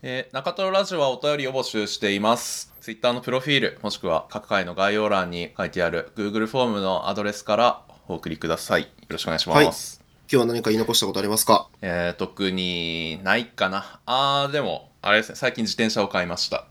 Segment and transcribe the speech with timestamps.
[0.00, 2.72] えー中トロラジオはお便りを募集しています。
[2.80, 8.82] Twitter のプロフィール、もしくは各回の概要欄に書いてある Google フォームのアドレスからお送りください。
[8.82, 10.00] よろしくお願いします。
[10.30, 11.68] 今日は何か言い残したことありますか？
[11.82, 13.98] えー特にないかな。
[14.06, 16.66] あー、でも、あれですね、最近自転車を買いました。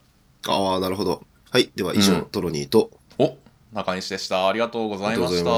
[0.47, 1.21] ああ、なるほど。
[1.51, 1.69] はい。
[1.75, 3.35] では以上、うんトロニーと、お
[3.73, 4.47] 中西でした。
[4.47, 5.49] ありがとうごあざいました。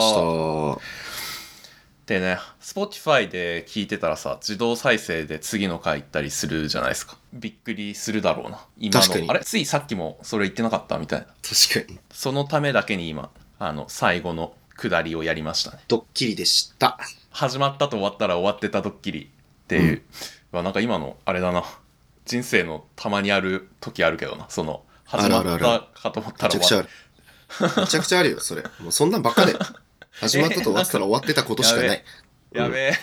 [2.09, 7.19] でね、Spotify で聞いてたらさ、自動再生で次の回行ったりするじゃないですか。
[7.33, 8.65] びっくりするだろうな。
[8.79, 9.31] 今確かにの。
[9.31, 9.41] あれ？
[9.41, 11.27] ついさっきもそれ言ってなかったみたいな。
[11.27, 11.99] 確かに。
[12.11, 15.83] そのためだけに今、あの、最後の下りをやりましたね。
[15.87, 16.97] ドッキリでした。
[17.29, 20.01] 始まったと終わったら終わってたドッキリっていう。
[20.51, 21.63] うわなんか今の、あれだな。
[22.25, 24.47] 人生のたまにある時あるけどな。
[24.49, 25.59] その、始まった
[25.93, 26.89] かと思っためら終わっちゃくちゃある。
[27.81, 28.63] めちゃくちゃあるよ、それ。
[28.79, 29.53] もうそんなんばっかで。
[30.21, 32.03] 始まったと終わってたら終わってたことしかない。
[32.51, 32.93] やべえ。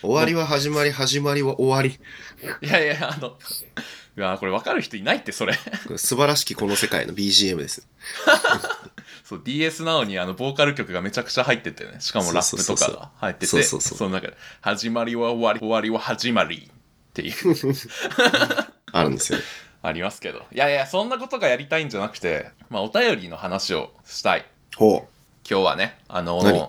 [0.00, 2.00] 終わりは始まり、始まりは終わり。
[2.66, 3.36] いやいや、あの、
[4.16, 5.54] うわこれ分かる人いないって、それ。
[5.96, 7.86] 素晴らしきこの世界の BGM です。
[9.24, 11.96] そう、DS なのにあの、ボーカル曲がめちゃくちゃ入っててね。
[12.00, 17.34] しかもラップとかが入ってて、そうそうそうの中で、始まりは終わり、終わりは始まりっていう、
[18.92, 19.38] あるんですよ。
[19.82, 20.46] ありますけど。
[20.50, 24.46] いやいや、そんなことがやりたいんじゃなくて、まあ、お便りの話をしたい。
[24.76, 25.06] ほ
[25.50, 26.58] 今日はね、あの、何？
[26.60, 26.68] う。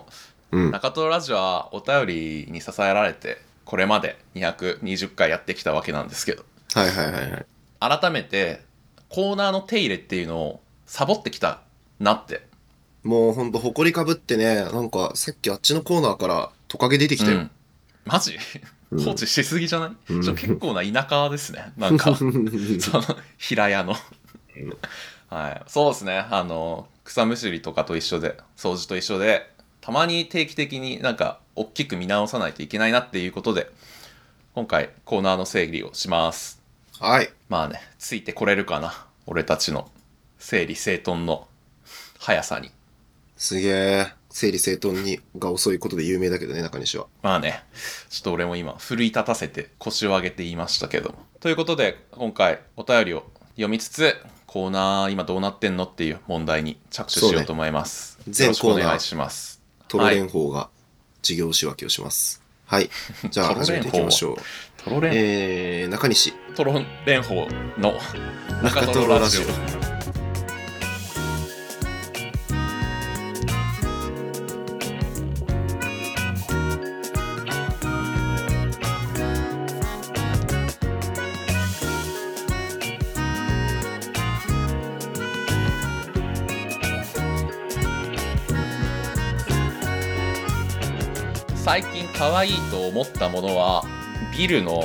[0.52, 0.70] うん。
[0.70, 7.46] 中トロラジオはお便りに支えられて、これまで220回やってきたわけなんですけど、はいはいはいはい。
[8.00, 8.62] 改めて、
[9.10, 11.60] コーナーの手入れっていうのをサボってきた
[11.98, 12.46] なって。
[13.02, 17.38] もうほんと、埃かぶってね、なんか、さっきあっちのコーナーからトカゲ出てきたよ。
[17.38, 17.50] うん、
[18.06, 18.38] マジ、
[18.90, 19.04] うん。
[19.04, 20.20] 放置しすぎじゃない、うん。
[20.22, 21.72] 結構な田舎ですね。
[21.76, 22.14] なんか。
[22.16, 22.32] その
[23.36, 23.94] 平屋の。
[25.28, 25.62] はい。
[25.66, 26.26] そうですね。
[26.30, 33.68] あの草むしりとかと一緒で掃除と一緒でたまに定期的になんか大きく見直さないといけないなっていうことで
[34.54, 36.62] 今回コーナーの整理をします
[37.00, 37.28] はい。
[37.48, 39.90] まあねついてこれるかな俺たちの
[40.38, 41.48] 整理整頓の
[42.20, 42.70] 速さに
[43.36, 44.06] すげえ。
[44.28, 47.06] 整理整頓にが遅いことで有名だけどね、中西は。
[47.22, 47.64] まあね、
[48.10, 51.18] ちょっと俺も今、奮い立たせて腰を上げて言いましたけども。
[51.40, 54.14] ということで、今回お便りを読みつつ、
[54.52, 58.18] コーナー今どうなってんのっていう問題に着手しようと思います。
[58.18, 59.62] ね全コーナー願いします。
[59.86, 60.70] トロレン法が
[61.22, 62.42] 事業仕分けをします。
[62.66, 62.90] はい。
[63.30, 64.36] じゃあ 始めていきましょう。
[64.82, 66.32] トロレン、えー、中西。
[66.56, 67.46] トロレン法
[67.78, 67.94] の
[68.60, 69.99] 中トロラジオ。
[92.20, 93.82] 可愛いと思ったものは
[94.36, 94.82] ビルの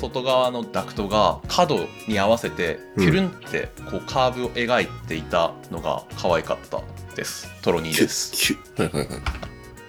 [0.00, 6.82] 外側のダクトが角に合わせてピュルンってこうカーブを描いていたのが可愛かった
[7.14, 8.56] ですトロニーです。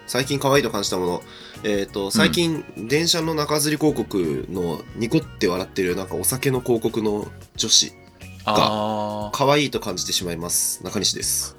[0.06, 1.22] 最近可愛いと感じたもの。
[1.64, 7.26] えっ、と、最近、電車の中吊り広告のニコって笑ってるなんかお酒の広告の
[7.56, 7.94] 女子。
[8.46, 10.84] あー可愛いと感じてしまいます。
[10.84, 11.56] 中西です。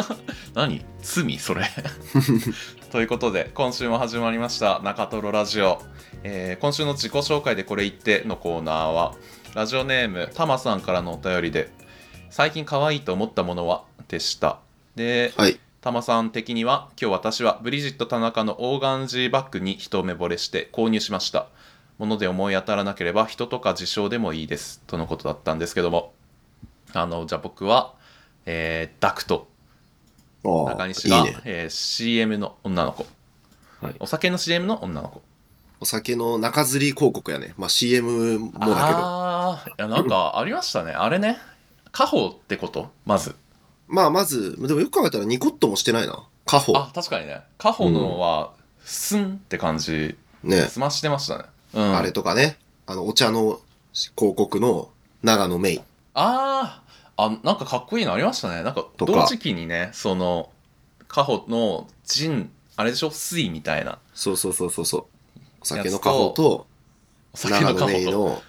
[0.52, 0.84] 何？
[1.00, 1.38] 罪？
[1.38, 1.64] それ
[2.94, 5.82] ということで今週も始まりました中トロラジオ、
[6.22, 9.16] えー今週の自己紹介でこれ言ってのコーナーは
[9.52, 11.72] ラジオネームたまさんからのお便りで
[12.30, 13.82] 最近可愛いと思ったものは？
[14.06, 14.60] でした。
[14.94, 15.58] ではい。
[15.80, 21.48] たまさん的には今日私はブリジット田中のオーガンジーバッグに一目惚れして購入しました。
[21.98, 24.80] もので思い当たらなければ人とか事象でもいいです。
[24.86, 26.12] とのことだったんですけども。
[26.92, 27.94] あのじゃあ僕は、
[28.46, 29.48] えーダクト
[30.44, 31.40] 中西がいいね。
[31.44, 33.06] えー CM の女の子
[33.80, 35.22] はいお酒の CM の女の子
[35.80, 37.54] お酒の中吊り広告やね。
[37.56, 38.72] まあ CM もだけど。
[38.76, 41.38] ああいやなんかありましたねあれね
[41.92, 42.90] 家宝ってこと？
[43.04, 43.34] まず
[43.86, 46.26] まあまず、でもよく考えたらニコッともしてないな。
[46.46, 46.78] 家宝。
[46.78, 48.52] あ確かにね家宝のは
[48.82, 50.62] スンって感じね。
[50.62, 51.44] 済ましてましたね
[51.74, 52.56] うんあれとかね。
[52.86, 53.60] あの、お茶の
[53.92, 54.88] 広告の
[55.22, 55.80] 長野メイ。
[56.14, 56.83] あー
[57.16, 58.62] あなんかかっこいいのありましたね。
[58.62, 60.50] なんか同時期にねその
[61.08, 63.10] 家宝のジンあれでしょ？
[63.10, 63.98] 水みたいな。
[64.14, 65.04] そうそうそうそうそう。
[65.60, 66.66] お酒のやつと
[67.32, 68.42] お酒の家宝と、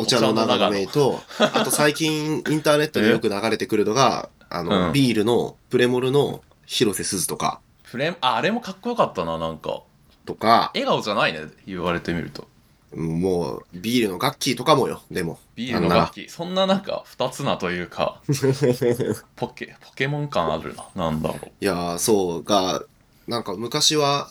[0.00, 4.92] お茶の長野メイと、あと最近インターネットでよく流れてくるのが、 あの、うん。
[4.92, 9.82] ビールのプレモルの広瀬すずとか、フレああれもかっこよかったななんか。
[10.24, 12.46] とか、笑顔じゃないね言われてみると
[12.94, 15.38] もう、ビールのガッキーとかもよ、でも。
[15.54, 16.28] ビールの楽器。
[16.28, 18.20] そんななんか二つなというか。
[19.36, 20.86] ポケポケモン感あるな。
[20.94, 21.46] なんだろう。
[21.60, 22.82] いやー、そうが、
[23.26, 24.28] なんか昔は、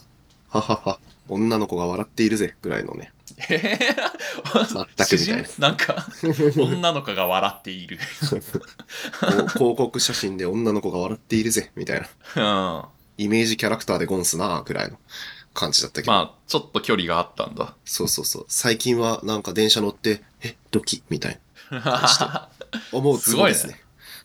[0.49, 3.11] ははは、女の子が笑っているぜ、ぐらいのね、
[3.49, 5.69] えー、全くみたいな。
[5.69, 6.07] なんか
[6.61, 7.97] 女の子が笑っている。
[7.97, 12.01] 広告写真で女の子が笑っているぜ、みたい
[12.35, 12.89] な。
[13.17, 13.23] うん。
[13.23, 14.97] イメージキャラクターでゴンスなぐらいの
[15.53, 16.11] 感じだったけど。
[16.11, 18.45] まあちょっと距離があったんだそうそうそう。
[18.47, 21.03] 最近はなんか電車乗って、え、ドキ？
[21.09, 21.39] みたい
[21.71, 22.49] な。
[22.91, 23.81] 思うツボですね。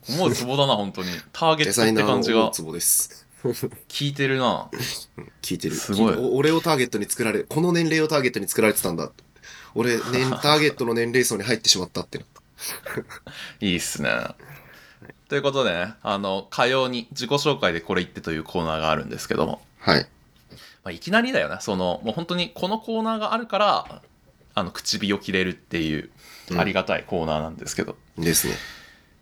[0.09, 3.27] 思うツボだな本当にターゲットって感じがツボです。
[3.43, 3.53] 効
[4.01, 4.69] いてるな
[5.43, 5.77] 聞いてる。
[5.77, 9.11] すごい俺をターゲットに作られ、この年齢をターゲットに作られてたんだ。
[9.75, 12.43] 俺、年、 ターゲットの年齢層に入ってしまったってなった。
[13.61, 14.11] いいっすね
[15.29, 20.07] ということでねあの火曜に自己紹介でこれ言ってというコーナーがあるんですけども、はい。
[20.87, 21.57] まあ、いきなりだよね。
[21.59, 24.03] そのもう本当にこのコーナーがあるから
[24.55, 26.11] あの口火を切れるっていう
[26.53, 26.61] うん。
[26.61, 28.55] ありがたいコーナーなんですけど、ですね。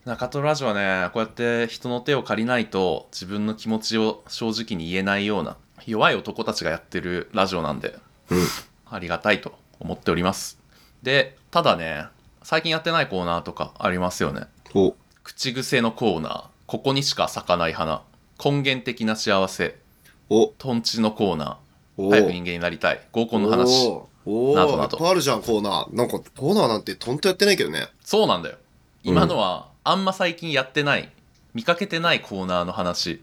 [0.05, 5.57] 中トロラジオはねこうやって人の手を借りないと自分の気持ちを正直に言えないような
[5.87, 7.97] 弱い男たちがやってるラジオなんで
[8.29, 8.47] うん。
[8.91, 10.59] ありがたいと思っております。
[11.03, 12.05] でただね
[12.43, 14.49] 最近やってないコーナーとかありますよね。
[14.75, 16.45] お、口癖のコーナー。
[16.67, 18.03] ここにしか咲かない花。
[18.39, 19.83] 根源的な幸せ
[20.29, 21.59] お、トンチのコーナ
[21.97, 22.09] お。
[22.09, 23.01] ー早く人間になりたい。
[23.13, 23.87] 合コンの話。
[23.89, 24.09] お。
[24.27, 24.53] ーお。
[24.55, 25.97] ー、などないどっぱいあるじゃん、コーナー。
[25.97, 27.89] なんか、コーナーなんてとんとやってないけどね。
[28.05, 28.57] そうなんだよ。
[29.03, 31.11] 今のはあんま最近やってない
[31.53, 33.23] 見かけてないコーナーの話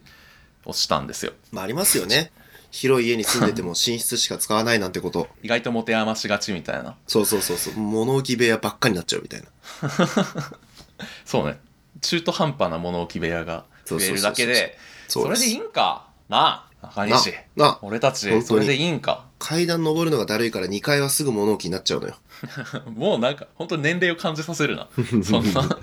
[0.65, 1.33] をしたんですよ。
[1.51, 2.31] まあ、ありますよね。
[2.69, 5.27] 広い家に住んでても寝室しか使わないなんてこと。
[5.43, 6.95] 意外と持て余しがちみたいな。
[7.07, 7.73] そうそうそうそう。
[7.73, 9.47] 物置部屋ばっかになっちゃうみたいな。
[11.25, 11.59] そうね。
[12.01, 14.77] 中途半端な物置部屋が増えるだけで
[15.07, 16.07] それでいいんか。
[16.29, 17.33] なあ中西。
[17.55, 19.25] な、な、俺たちそれでいいんか。
[19.39, 22.15] 階段登るのがだるいから2階はすぐ物置になっちゃうのよ。
[22.95, 24.87] もうなんか本当に年齢を感じさせるな。
[25.23, 25.77] そんな。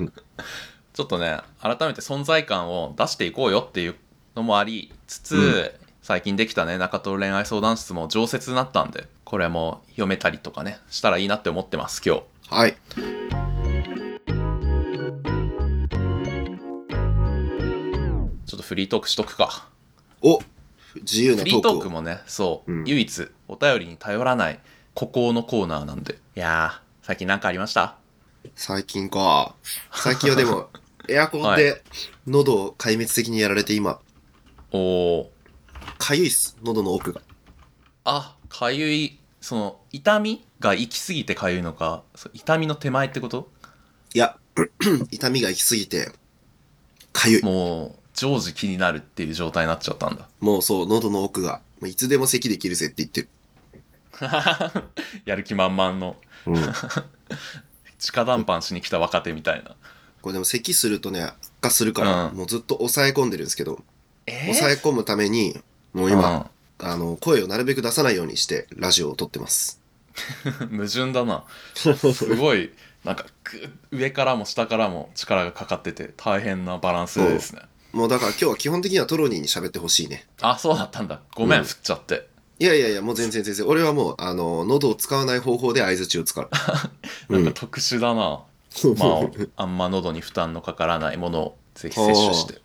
[0.93, 3.95] ちょっとね改めて存在感を出していこうよっていう
[4.35, 5.71] のもありつつ、うん。
[6.03, 12.23] 最近できたね中戸恋愛相談室も常設になったんでこれも読めたりとかねしたらいいなって思ってます今日。
[12.49, 12.77] はい。
[18.47, 19.69] ちょっとフリートークしとくか。
[20.23, 20.41] お
[20.97, 22.85] 自由なフリートークもねそう、うん。
[22.87, 24.61] 唯一お便りに頼らない
[24.95, 26.19] 孤高のコーナーなんで。
[26.37, 27.97] いやー最近何かありました？
[28.55, 29.55] 最近か。
[29.93, 30.69] 最近はでも、
[31.09, 31.83] エアコンはで
[32.27, 34.01] 喉を壊滅的にやられて今、
[34.73, 35.33] おお
[35.99, 36.57] かゆいっす。
[36.63, 37.21] 喉の奥が。
[38.05, 39.19] あかゆい。
[39.41, 43.51] その痛みが行き過ぎてかゆいのかそう痛みの手前ってこと？
[44.15, 44.37] いや、
[45.11, 46.13] 痛みが行き過ぎて、
[47.13, 47.43] かゆい。
[47.43, 50.29] もう常時気になるっていう状態になっちゃったんだ。
[50.41, 53.29] もうそう、喉の奥が、いつでも咳できるぜって言ってる。
[55.25, 56.17] やる気満々の。
[56.47, 56.55] うん。
[58.15, 59.77] 直談判しに来た若手みたいな。
[60.21, 62.37] これでも咳するとね、悪化するから、うん。
[62.37, 63.85] もうずっと抑え込んでるんですけど、
[64.27, 65.59] え抑え込むために、
[65.93, 69.81] もう今、あの、声をなるべく出さないようにして、ラジオを撮ってます。
[70.71, 71.45] 矛盾だな。
[71.75, 72.73] すごい
[73.05, 73.27] なんか
[73.91, 77.63] ぐ上からも下からも力がかかってて大変なバランスですね
[77.93, 80.27] もうだから今日は基本的にはトロニーに喋ってほしいね。
[80.41, 82.29] あそうだったんだごめん、うん振っちゃって
[82.61, 83.67] いやいやいや、もう全然全然。
[83.69, 86.51] 俺はもう、あの、喉を使わない方法で合図を使う。
[87.31, 88.47] なんか特殊だな、ま
[89.57, 92.61] ああんま喉に負担のかからないものをぜひ摂取して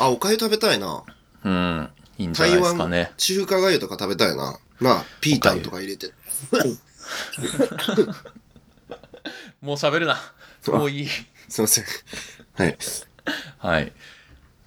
[0.00, 1.04] あ、おかゆ食べたいな。
[1.44, 4.58] うんいいんじゃない台湾ですかね中華がゆとか食べたいな。
[4.80, 6.12] なあ、ピータンとか入れて。
[9.60, 10.20] もう喋るな
[10.66, 11.08] もういい
[11.48, 11.84] すいません。
[12.54, 12.76] はい。
[13.58, 13.92] はい。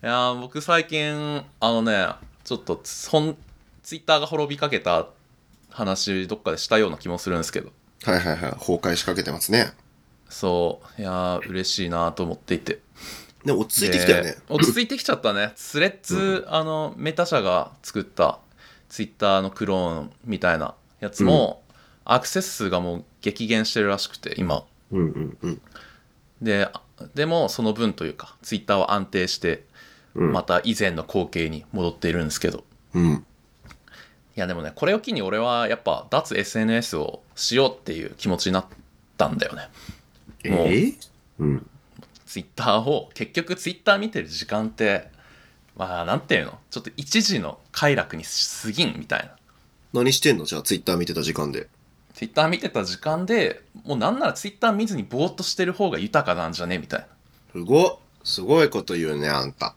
[0.05, 2.05] いやー僕最近、あのね、
[2.43, 3.35] ちょっとそん、
[3.81, 5.07] ツイッターが滅びかけた
[5.71, 7.71] 話、どっかでしたような気もするんですけど、
[8.03, 8.51] はいはいはい。
[8.51, 9.73] 崩壊しかけてますね。
[10.29, 12.81] そう、いやー嬉しいなと思っていて。
[13.45, 14.37] でも落ち着いてきたよねで。
[14.47, 15.53] 落ち着いてきちゃったね。
[15.55, 18.37] スレッズ、あの、メタ社が作った
[18.89, 21.63] ツイッターのクローンみたいなやつも、
[22.03, 24.65] アクセス数がもう激減してるらしくて、今。
[24.91, 25.61] うんうんうん。
[26.43, 26.69] で、
[27.15, 29.65] でもその分というか、ツイッターは安定して、うん
[30.15, 33.25] また以前の光景に戻っているんですけど、うん。
[34.37, 38.65] いやでもねこれを機に俺はやっぱ脱 SNS をしようっていう気持ちになっ
[39.17, 39.69] たんだよね。
[40.49, 40.67] もう。
[40.69, 40.93] え
[41.39, 41.69] うん。
[42.25, 45.09] ツイッターを結局ツイッター見てる時間って
[45.75, 46.57] まあなんていうの？
[46.71, 49.35] ちょっと一時の快楽に過ぎんみたいな。
[49.93, 50.45] 何してんの？
[50.45, 51.67] じゃあツイッター見てた時間で。
[52.13, 56.77] ツイッター見てた時間でもうなんならツイッター見ずにぼーっとしてる方が豊かなんじゃね？
[56.77, 57.07] みたいな。
[57.51, 57.97] すごっ。
[58.23, 59.75] すごいこと言うね、あんた。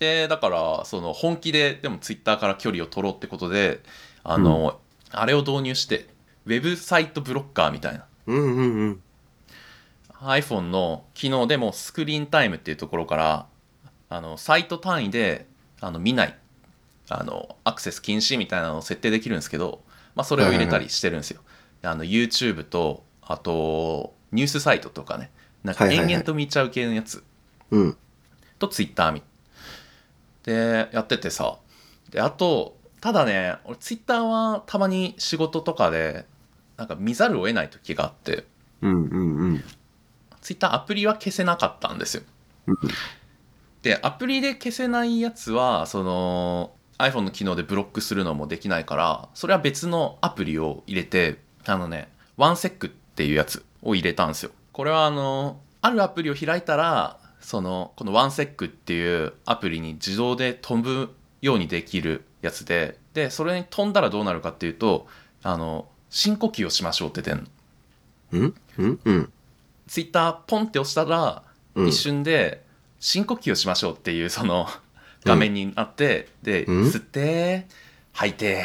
[0.00, 3.80] でだからその本気ででもツイッターから距離を取ろうってことで
[4.24, 4.80] あの、
[5.10, 6.06] あれを導入して
[6.46, 8.06] ウェブサイトブロッカーみたいな。
[8.26, 9.02] うんうんうん。
[10.22, 13.46] iPhone の機能でもスクリーンタイムっていうところから
[14.08, 15.46] あのサイト単位で
[15.80, 16.36] あの見ない。
[17.12, 19.82] あのアクセス禁止みたいなのを設定できるんですけど、
[20.14, 21.40] まあ、それを入れたりしてるんですよ。
[21.82, 25.30] あの YouTube とあとニュースサイトとかね。
[25.62, 26.12] なんかはいはいはい。
[26.12, 27.22] 延々と見ちゃう系のやつ。
[27.70, 27.96] うん。
[28.58, 29.22] と Twitter 見
[30.44, 31.58] でやっててさ。
[32.10, 36.26] であとただね俺 Twitter はたまに仕事とかで
[36.76, 38.46] なんか見ざるを得ない時があって。
[38.82, 39.64] うんうんうん。
[40.40, 42.22] Twitter アプリは消せなかったんですよ。
[42.66, 42.76] うん。
[43.82, 54.50] でアプリで消せないやつはその iPhone の機能でブロックするのもできないからそれは別のアプリを入れてあのね OneSec っていうやつを入れたんですよ。
[54.72, 65.06] これはあのあるアプリを開いたらそのこの OneSec っていうアプリに自動で飛ぶようにできるやつででそれに飛んだらどうなるかっていうと
[65.42, 67.44] あの深呼吸をしましょうって出んの。
[68.32, 68.54] うん？
[68.78, 69.00] うん？
[69.04, 69.32] うん。
[69.86, 71.42] Twitter ポンって押したら
[71.74, 71.88] うん。
[71.88, 72.64] 一瞬で
[72.98, 74.66] 深呼吸をしましょうっていうその
[75.24, 76.82] 画面になって、で、うん？
[76.84, 77.66] 吸って
[78.12, 78.64] 吐いて。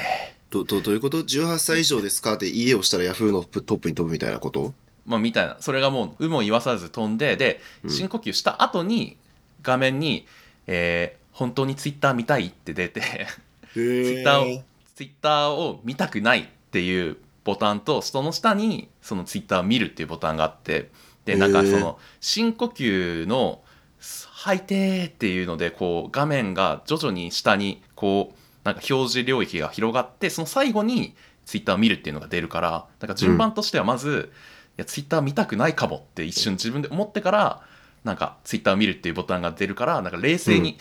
[0.50, 2.34] どどどういうこと ?18 歳以上ですか？
[2.34, 4.74] って家をしたらヤフーのトップに飛ぶみたいなこと？
[5.06, 5.58] まあみたいな。
[5.60, 7.90] それがもう有無を言わさず飛んででうん。
[7.90, 9.18] 深呼吸した後に
[9.62, 10.26] 画面に、
[10.68, 13.28] えー本当に Twitter 見たい?」って出てへ
[13.74, 14.64] ツイッターを
[14.96, 20.90] Twitter を見たくないっていうボタンとその下にその Twitter を見るっていうボタンがあって
[21.26, 23.62] でなんかその深呼吸の
[24.00, 34.36] 「吐いて」っていうのでこう画面が徐々に下にこうなんか表示領域が広がってその最後に Twitter を見るっていうのが出るからなんか順番としてはまず、い
[34.78, 37.62] や Twitter 見たくないかもって一瞬自分で思ってから
[38.04, 40.78] なんか Twitter を見るっていうボタンが出るからなんか冷静に、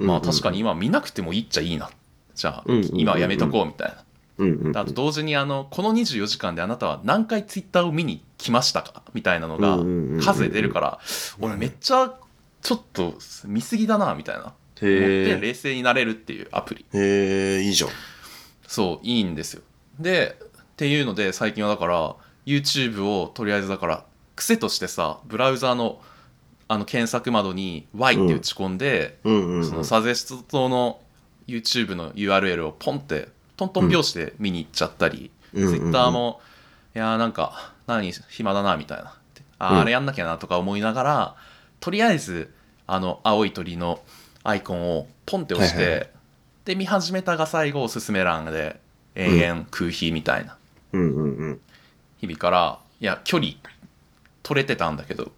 [0.00, 1.90] うんまあ確かに今見なくてもいいっちゃいいな
[2.34, 3.94] じゃあ今はやめとこうみたいな。
[4.38, 4.76] うんうんうん。
[4.76, 9.78] あと同時にあのこの24時間であなたは何回ツイッターを見に来ましたかみたいなのが
[10.20, 10.98] 数で出るから
[11.40, 12.12] 俺めっちゃ
[12.60, 15.38] ちょっと見すぎだなみたいな思ってへえ。
[15.40, 17.90] 冷静になれるっていうアプリへえ、いいじゃん。
[18.66, 19.62] そういいんですよ
[20.00, 24.04] でっていうので最近はだから YouTube をとりあえずだから
[24.36, 26.00] 癖としてさブラウザの
[26.66, 29.64] あの検索窓に Y って打ち込んで、うんうんうん。
[29.66, 31.00] そのサジェストの
[31.46, 35.78] YouTube の URL をポンってトントン拍子で見に行っちゃったり、うんうんうん。
[35.80, 36.40] Twitter も
[36.94, 39.14] いやーなんか何暇だなみたいな。
[39.58, 41.36] ああれやんなきゃなとか思いながら
[41.80, 42.52] とりあえず
[42.86, 44.00] あの青い鳥の
[44.42, 46.06] アイコンをポンって押して、はいはいは
[46.64, 48.80] で見始めたが最後おすすめ欄で
[49.14, 50.56] 永遠空飛みたいな。
[50.92, 51.60] うんうんうん。
[52.24, 53.52] 日々からいや距離
[54.42, 55.28] 取れてたんだけどい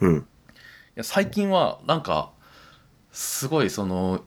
[0.00, 0.26] うん。
[0.94, 2.30] や最近はなんか
[3.12, 4.22] すごいその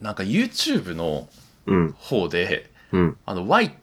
[0.00, 1.28] なんか YouTube の
[1.66, 1.92] うん。
[1.92, 3.16] 方でうん。
[3.24, 3.76] あの Y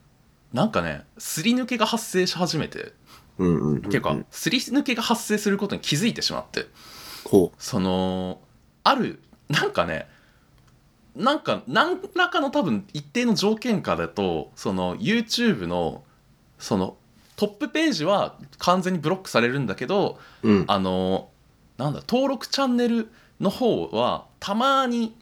[0.52, 2.92] なんかねすり抜けが発生し始めて
[3.38, 3.78] うんうん。
[3.78, 6.66] っていうかすり抜けが発生することに気づいてしまって
[7.26, 8.42] ほその
[8.84, 10.08] あるなんかね
[11.16, 16.04] なんか何らかの多分一定の条件下だとその YouTube の
[16.58, 16.98] その
[17.40, 20.50] トップページは完全にブロックされるんだけどう。
[20.50, 20.66] うん。
[20.68, 21.30] あの
[21.78, 25.16] なんだ登録チャンネルの方はたまに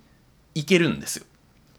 [0.56, 1.26] いけるんですよ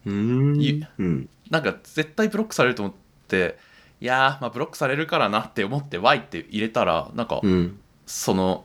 [0.05, 1.29] うーん。
[1.49, 2.95] なんか絶対ブロックされると思っ
[3.27, 3.57] て
[3.99, 7.77] いやーまあブロックされるからなって思って Y って入れたらなんかうん。
[8.05, 8.63] その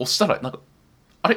[0.00, 0.58] 押したらなんか
[1.22, 1.36] あれ？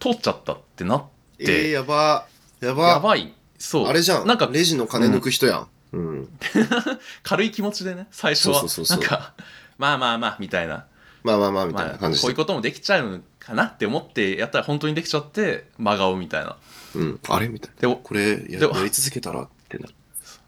[0.00, 1.04] 通っちゃったってなっ
[1.38, 2.26] えー、て、やば。
[2.60, 2.88] やば。
[2.88, 4.26] やばいそうあれじゃん。
[4.26, 5.60] なんかレジの金抜く人やん。
[5.60, 5.66] うん。
[7.22, 8.60] 軽い気持ちでね最初は。
[8.60, 9.00] そうそうそうそう。
[9.00, 9.34] なんか
[9.78, 10.86] まあまあまあみたいな。
[11.22, 12.22] まあまあまあ、みたいまあ、な感じで。
[12.22, 16.56] こういうこともできちゃうかなって思ってやったら本当にできちゃって真顔みたいな。
[16.94, 17.20] うん。
[17.28, 17.80] あれみたいな。
[17.80, 19.94] でもこれや、り続けたらってなる。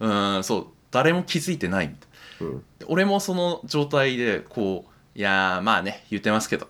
[0.01, 0.67] うーんそう。
[0.91, 2.07] 誰も気づいてないみた
[2.45, 2.55] いな。
[2.55, 2.65] うん。
[2.87, 6.69] 俺もその状態でこういやーまあね言ってますけど。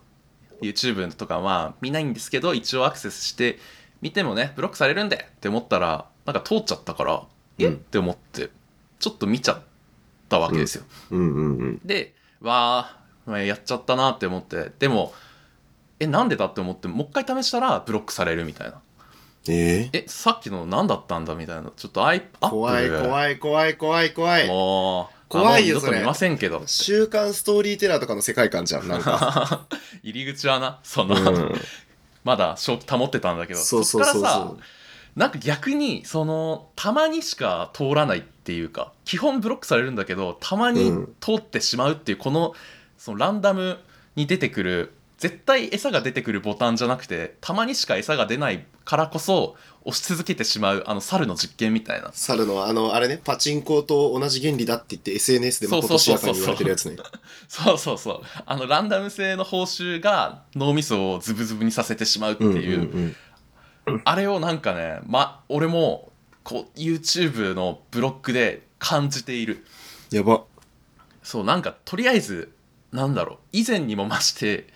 [0.61, 3.59] YouTube とかは見ないんですけど一応アクセスして
[4.00, 7.23] 見てもねブロックされるんでって思ったらなんか通っちゃったから、
[7.59, 7.75] えうん。
[7.75, 8.50] って思って
[8.99, 9.59] ちょっと見ちゃっ
[10.29, 11.81] たわけですよ、うんうんうん。
[11.85, 15.15] でわあやっちゃったなって思ってでも
[15.99, 18.81] えなんでだって思ってもう一回試したらブロックされるみたいな
[19.49, 24.49] えええさっきの何だったんだみたいなちょっとアイアップ怖い怖い怖い怖い怖い。
[24.49, 29.67] もう怖いよそれ見ませんけど週刊ストーリーテラーとかの世界観じゃん、なんか。
[30.05, 31.61] 入り口はなその、うん。
[32.25, 34.59] まだ正気保ってたんだけどそうそうそうっからさそ
[35.15, 41.15] なんか逆にそのたまにしか通らないっていうか基本ブロックされるんだけどたまにうん。
[41.19, 42.53] 通ってしまうっていうこの
[42.99, 43.79] そのランダム
[44.17, 52.09] に出てくる絶対餌が出てくるボタンじゃなくてたまにしか餌が出ないからこそ押し続けてしまうあの猿の実験みたいな。
[52.09, 52.11] う。
[52.13, 56.97] 猿の、あの、あれね、パチンコと同じ原理だって言って SNS でまことしやかに言われてるやつね。
[57.49, 62.49] そうそうそうあのランダム性の報酬が脳みそをズブズブにさせてしまうってう。
[62.49, 66.13] んうんいう、あれをなんかね、ま、俺も
[66.45, 69.65] こう YouTube のブロックで感じている。
[70.11, 70.45] やば。
[71.23, 72.53] そうなんかとりあえず
[72.93, 73.39] なんだろう。
[73.53, 74.69] 以前にも増して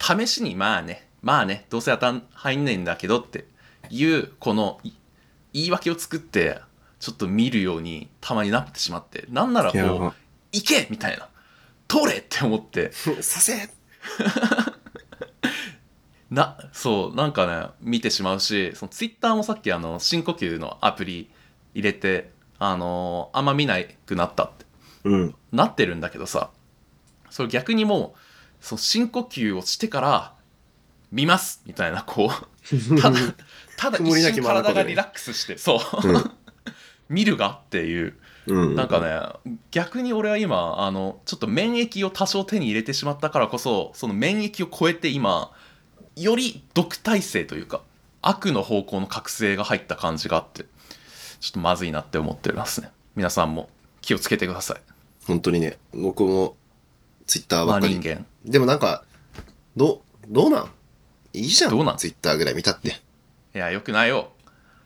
[0.00, 3.44] 試しにまあねまあねどうせ当たん入んないんだけどって
[3.90, 4.92] いうこのい
[5.52, 6.60] 言い訳を作って
[7.00, 10.12] ちょっと見るようにたまになってしまってなんならこう
[10.52, 11.28] 行けみたいな。
[11.88, 12.92] 通れって思って。
[13.22, 13.68] させ
[16.30, 21.30] なそうなんかね見てしまうしそのツイッターもさっきあの深呼吸のアプリ
[21.74, 24.66] 入れてあのあんま見なくなったって。
[25.04, 25.34] うん。
[25.52, 26.50] なってるんだけどさ
[27.30, 28.18] それ逆にもう
[28.60, 30.34] その深呼吸をしてから
[31.10, 33.18] 見ますみたいなこう ただ
[33.76, 34.62] ただ曇りなき一瞬眼で。
[34.62, 36.30] 体がリラックスしてそう、うん。
[37.08, 38.18] 見るがっていう。
[38.48, 38.74] うん。
[38.74, 45.52] なんかね逆に俺は今あのちょっと免疫を多少手に入れてしまったからこそその免疫を超えて今
[46.22, 47.82] より毒耐性というか
[48.22, 50.64] 悪の方向の覚醒が入った感じがあって
[51.40, 52.90] ちょっとまずいなって思ってますね。
[53.14, 53.68] 皆さんも
[54.00, 54.80] 気をつけてください。
[55.26, 56.56] 本当にね僕も
[57.26, 58.26] ツイッターばまあっかり、人間。
[58.44, 59.04] でもなんか
[59.76, 60.70] どどうなん？
[61.32, 61.96] いいじゃんどうなん？
[61.96, 62.88] ツイッターぐらい見たって。
[63.54, 64.32] いやよくないよ。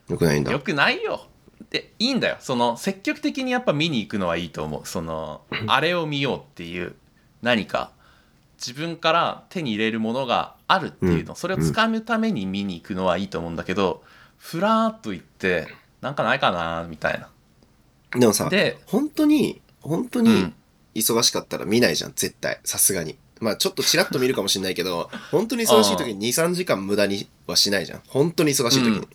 [0.09, 0.53] よくないんだ。
[0.53, 1.27] よくないよ。
[1.71, 2.37] でいいんだよ。
[2.41, 4.87] その積極的にやっぱ見に行くのはいいと思う。
[4.87, 6.95] その あれを見ようっていう
[7.41, 7.93] 何か
[8.65, 11.37] 自分から手に入れるものがあるっていうの、うん。
[11.37, 14.05] それを掴むために見に行くのはいいと思うんだけど、
[14.39, 15.67] ふらーっと行って
[16.01, 17.29] なんかないかなみたいな。
[18.19, 20.55] でもさで本当に本当にうん。
[20.95, 22.61] 忙しかったら見ないじゃん絶対。
[22.65, 23.17] さすがに。
[23.41, 28.03] まあちょっとチラッと見るかもしれないけど本当に忙しい時に23時間無駄にはしないじゃん。
[28.07, 29.09] 本当に忙しい時に、うん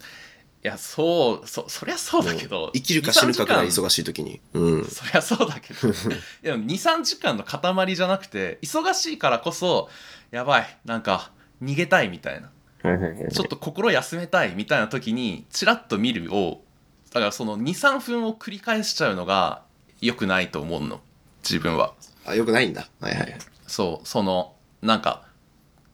[0.64, 3.86] いやそうそそりゃそうだけど生きるか死ぬかくらい2-3時間。
[3.86, 4.42] 忙しい時に。
[4.54, 4.86] うん。
[4.86, 5.80] そりゃそうだけど。
[6.42, 9.90] でも23時間の塊じゃなくて忙しいからこそ
[10.32, 11.32] やばいなんか
[11.64, 12.52] 逃げたいみたいな。
[13.32, 16.64] ちょっと心休めたいみたいな時にチラッと見るを
[17.12, 19.64] だからその23分を繰り返しちゃうのが
[20.00, 21.02] 良くないと思うの。
[21.44, 21.94] 自分は。
[22.26, 22.88] あよくないんだ。
[23.00, 23.38] はいはいはい。
[23.68, 25.24] そうそのなんか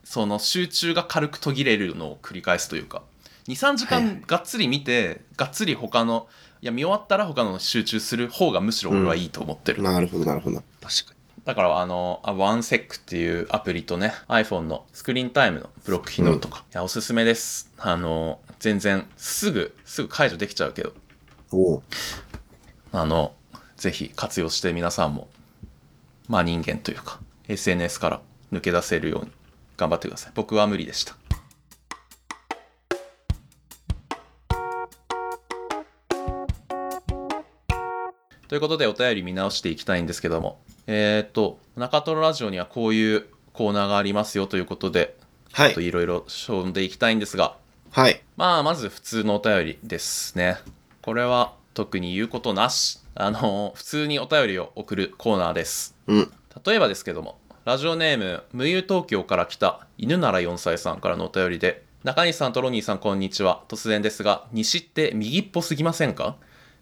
[0.04, 3.04] その集中が軽く途切れるのを繰り返すというか
[3.48, 6.28] 23時間がっつり見て、がっつり他の
[6.62, 10.64] いや見終わったら他の集中する方がむしろ俺はいいと思ってる、なるほどなるほど。
[10.82, 11.14] 確か
[11.46, 17.70] だからあの、あワンセックっていうアプリとね、iPhone のスクリーンタイムのブロック機能とか、いや、おすすめです。
[17.78, 20.96] あの、全然、すぐ、すぐ解除できちゃうけど、に
[21.52, 21.84] おう。
[22.94, 23.34] あの、
[23.76, 25.28] ぜひ活用して皆さんも、
[26.30, 28.22] まあ人間というか、SNS から
[28.54, 29.32] 抜け出せるように
[29.76, 30.32] 頑張ってください。
[30.36, 31.18] 僕は無理でした。
[38.54, 45.18] ということでお便り見直していきたいんですけども、えーっと、中トロラジオにはこういうコーナーがありますよということで、
[45.54, 47.58] はいいろいろ読んでいきたいんですが、
[47.90, 50.58] はいまあ、まず普通のお便りですね。
[51.02, 53.00] これは特に言うことなし。
[53.16, 55.96] あの、普通にお便りを送るコーナーです。
[56.06, 56.32] うん
[56.64, 63.64] 例えばですけども、ラジオネーム、無友東京から来た犬なら4歳さんからのお便りで、中西さんとロニーさんこんにちは。
[63.68, 66.36] 突然ですが、西って右っぽすぎませんか？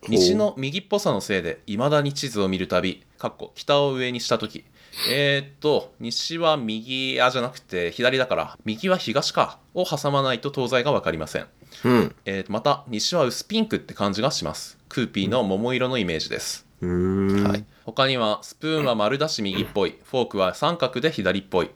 [0.07, 4.65] 西の右っぽさのせいで、未だに地図を見るたび、かっこ北を上にしたとき、
[5.09, 11.47] えー、っと、西は右、あ、じゃなくて左だから、右は東か、を挟まないと東西がわかりません。
[11.85, 12.15] うん。
[12.25, 14.77] えーとまた、西は薄ピンクって感じがします。
[14.89, 16.65] クーピーの桃色のイメージです。
[16.81, 21.69] はい、他には、スプーンは丸だし右っぽい、フォークは三角で左っぽい、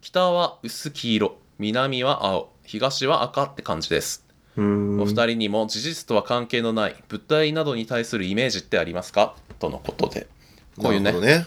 [0.00, 4.27] 北は薄黄色、南は青、東は赤って感じです。
[4.58, 9.34] お二人にも事実とは関係のない物体などに対するイメージってありますか？
[9.58, 10.26] とのことで。
[10.78, 11.12] こういうね。
[11.12, 11.46] ね。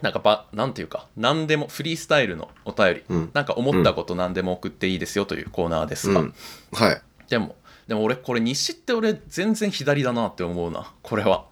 [0.00, 3.30] なんかば、なんていうか、何でもフリースタイルのお便り、うん。
[3.34, 6.34] なんか思ったこと何でも送っていいですよというコーナーですが、うん。
[6.72, 7.02] はい。
[7.28, 7.54] でも、
[7.86, 10.92] でも俺、これ西って俺全然左だなって思うな。
[11.02, 11.46] これは。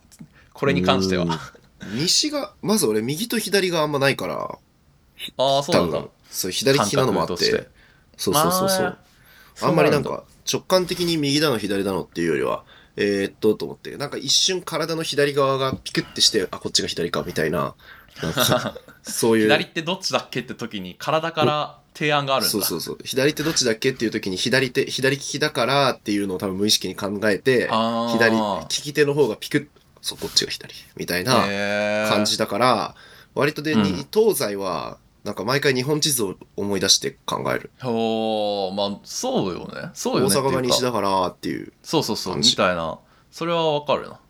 [0.52, 1.24] これに関しては。
[1.24, 1.98] うん。
[1.98, 4.58] 西がまず俺右と左があんまないから。
[5.36, 6.08] ああ、そうなんだ。
[6.30, 7.34] そう左利きなのもあって。
[8.16, 12.64] そうそうそうそう、まああんまりなんか直感的に右だの左だのっていうよりは
[12.96, 17.74] えー、っとと思ってなんか一瞬体の左側がピクってしてあこっちが左かみたいな
[18.22, 19.44] なんか そういう。
[19.44, 22.50] 左ってどっちだっけって時に体から提案があるんだ。
[22.50, 22.98] そうそうそう。
[23.04, 27.68] 左手どっちだっけっていう時に左手左利きだからっていうのを多分無意識に考えて
[28.12, 29.66] 左利き手の方がピクッ
[30.02, 31.32] そうこっちが左みたいな
[32.08, 32.94] 感じだから
[33.34, 33.82] 割とで、うん。
[33.82, 34.98] に東西は
[35.30, 37.70] なんか毎回日本地図を思い出して考える。
[37.84, 39.90] おーまあ、そうよね。
[39.94, 40.34] そうよね。
[40.34, 42.98] 大阪が西だからっていうそうそうそう、みたいな。
[43.30, 44.20] それはわかるな。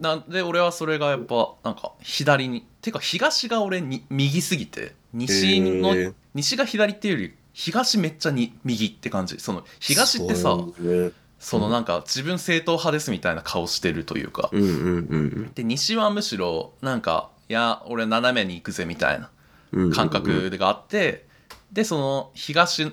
[0.00, 6.14] なんで俺はそれがやっぱなんか左にてか東が俺に右すぎて西の、へー。
[6.32, 9.38] 西が左っていうより東めっちゃに右って感じ。
[9.40, 11.10] その東ってさそうね。
[11.38, 19.26] そのなんか自分正統派ですみたいな顔してるというか、うんうんうんで西はむしろなんかいや俺斜めに行くぜみたいな。
[19.26, 19.39] うん
[19.94, 21.26] 感覚があって、
[21.72, 22.92] でその東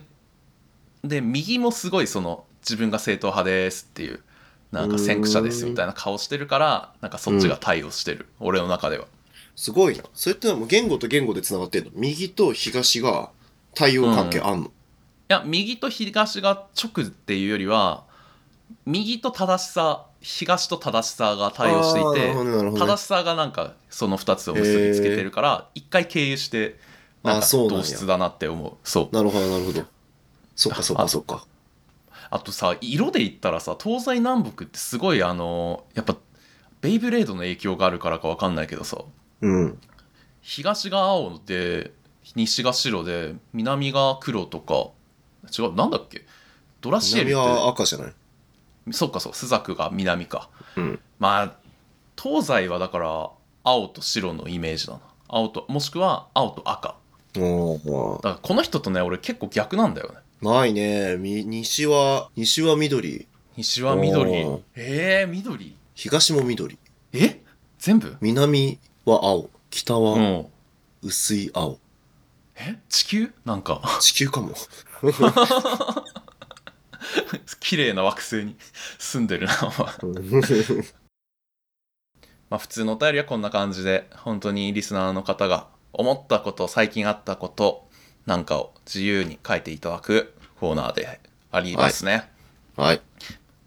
[1.04, 4.20] で右もすごいその自分が正統派ですっていう
[4.72, 9.06] なんか先駆者ですみたいな顔してるからなんかそっちが対応してる、俺の中では。
[9.56, 10.04] すごいな。
[10.14, 11.92] それってのはもう言語と言語で繋がってんの？
[11.96, 13.32] 右と東が
[13.74, 14.70] 対応関係あんの、い
[15.30, 18.04] や右と東が直っていうよりは
[18.86, 22.34] 右と正しさ東と正しさが対応していて
[22.78, 26.78] 正しさがなんかその2つを結びつけてるから一回経由して
[27.24, 28.74] なんか同質だなって思う。
[28.84, 29.16] そう。
[29.16, 29.86] なるほど、なるほど。
[30.54, 31.46] そっかそっかあそっか。
[32.30, 36.18] あとさ色で言ったらさ東西南北ってすごいあのやっぱ
[36.82, 38.98] ベイブレードの影響があるからか分かんないけどさ。
[39.40, 39.80] うん。
[40.42, 41.94] 東が青で
[42.36, 44.90] 西が白で南が黒とか。
[45.58, 46.26] 違うなんだっけ？
[46.82, 48.14] ドラシエル南っては赤じゃない？
[48.92, 51.00] そっかそうスザクが南かうん。
[51.20, 51.54] まあ
[52.22, 53.30] 東西はだから
[53.64, 56.96] 青と白のイメージだな青ともしくは青と赤
[57.38, 61.18] おーだからこの人とね俺結構逆なんだよねないね。
[61.18, 63.28] み西は、西は緑。
[63.56, 65.76] 西は緑おーえー、緑？
[65.96, 66.78] 東も緑。
[67.12, 67.42] え？
[67.80, 68.16] 全部？
[68.22, 69.50] 南は青。
[69.72, 70.46] 北うはん
[71.02, 71.80] 薄い青。
[72.56, 72.78] え？
[72.88, 73.34] 地球？
[73.46, 74.54] なんか地球かも。
[77.60, 78.56] 綺麗な惑星に
[78.98, 79.54] 住んでるな
[82.50, 87.88] まあ普通のお便りはこんな感じで本当にリスナーの方が思ったこと最近あったこと
[88.26, 91.20] なんかを自由に書いていただくコーナーで
[91.52, 92.30] ありますね、
[92.76, 93.02] はい。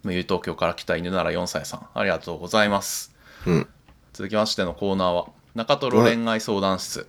[0.03, 3.15] 無友東京から来た犬なら4歳さんありがとうございます。
[3.47, 3.69] うん。
[4.13, 7.07] 続きましてのコーナーは中トロ恋愛相談室。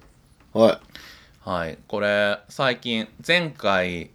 [0.53, 0.79] はい。
[1.49, 1.77] はい。
[1.87, 4.11] これ最近前回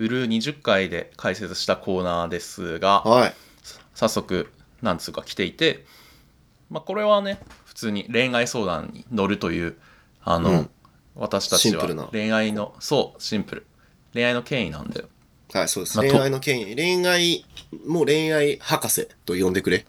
[0.00, 3.34] 売る20回で解説したコーナーですがはい。
[3.94, 5.84] 早速なんつうか来ていて、
[6.70, 9.76] まあ、これはね普通に恋愛相談に乗るという
[10.24, 10.70] あの、うん
[11.16, 13.66] 私たちは恋愛のそうシンプル
[14.14, 15.08] 恋愛の権威なんだよ
[15.52, 15.98] はい、そうです。
[15.98, 16.76] まあと恋愛の権威。
[16.76, 17.44] 恋愛、
[17.84, 19.84] もう恋愛博士と呼んでくれ。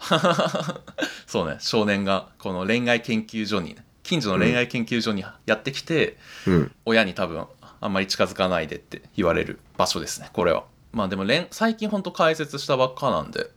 [1.26, 6.72] そうね少年がこの恋愛研究所に近所の恋愛研究所にやってきて、うん。
[6.84, 7.46] 親に多分
[7.80, 13.50] あんまり近づかないでって言われる場所ですねこれはまあでも恋最近ほんと解説したばっかなんで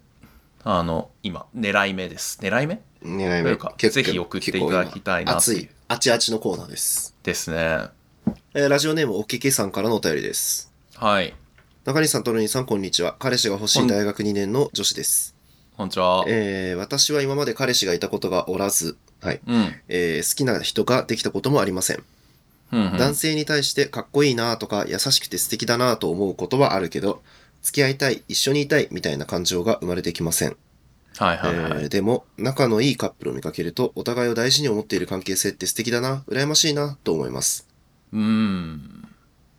[0.64, 2.82] あの今狙い目です狙い目？
[3.04, 7.14] 狙い目かぜひ送っていただきたいな熱い、あちあちのコーナーです。
[7.22, 7.88] ですね
[8.54, 10.72] えーラジオネームおけけさんからのお便りです。
[10.96, 11.34] はい
[11.84, 13.18] 中西さん、トロニーさん、こんにちは。
[13.20, 15.36] 彼氏が欲しい大学2年の女子です。
[15.76, 16.24] こんにちは。
[16.30, 19.42] えー私は今まで彼氏がいたことがおらず、はい。
[19.46, 19.74] うん。
[19.90, 22.04] えー好きな人ができたこともありません。
[22.74, 22.98] うん、うん。
[22.98, 27.22] 男性に対してかっこいいなとか優しくて素敵だなと思うことはあるけど、
[27.62, 30.58] 付き合いたい、一緒にいたいみたいな感情が生まれてきません。
[31.18, 31.84] はいはいはい。
[31.84, 37.68] えーでも、仲のいいカップルを見かけると、お互いを大事に思っている関係性って素敵だな、羨ましいな、と思います。
[38.12, 39.08] うーん。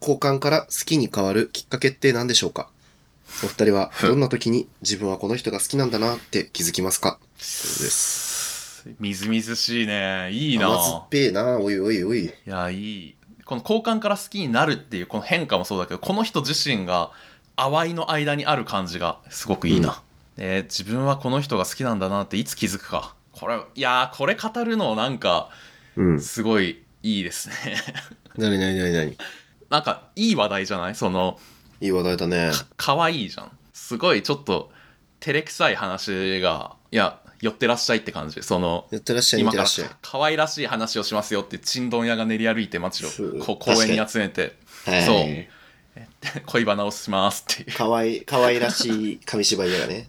[0.00, 2.68] 交換から好きに変わるきっかけって何でしょうか？
[3.42, 7.12] お二人はどんな時に自分はこの人が好きなんだなって気づきますか？
[7.12, 8.34] ということです。
[8.99, 10.31] みずみずしいね。
[10.33, 11.09] いい甘酸なっ。
[11.11, 12.27] ぱいな、おいおいおい。
[12.27, 13.14] いや、いい。
[13.44, 17.11] この交換から好きになるっていうこの変化もそうだけど、この人自身が
[17.57, 20.03] 淡いの間にある感じがすごくいいな。
[20.37, 23.14] えー自分はこの人が好きなんだなっていつ気づくか。
[23.33, 25.51] これ、いやー、これ語るのなんか、
[25.97, 26.20] うん。
[26.20, 27.55] すごいいいですね。
[28.37, 29.16] なになになになに
[29.70, 30.94] なんか、いい話題じゃない？
[30.94, 31.38] その、
[31.81, 32.53] いい話題だね。
[32.77, 34.70] 可愛いじゃんすごいちょっと
[35.20, 38.42] 照れくさい話がいや寄ってらっしゃいって感じ。
[38.42, 39.68] そのやってらっしゃい、見今から。
[40.00, 40.66] 可愛らしい。
[40.66, 43.38] 話をしますよってちんどん屋が練り歩いて街をそう。
[43.38, 45.02] こう公園に集めてはい。
[45.04, 45.26] そう。
[46.46, 47.76] 恋バナをしますっていう。
[47.76, 50.09] かわいい、かわいらしい紙芝居屋がね。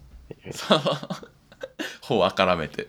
[2.00, 2.88] 頬をあからめて。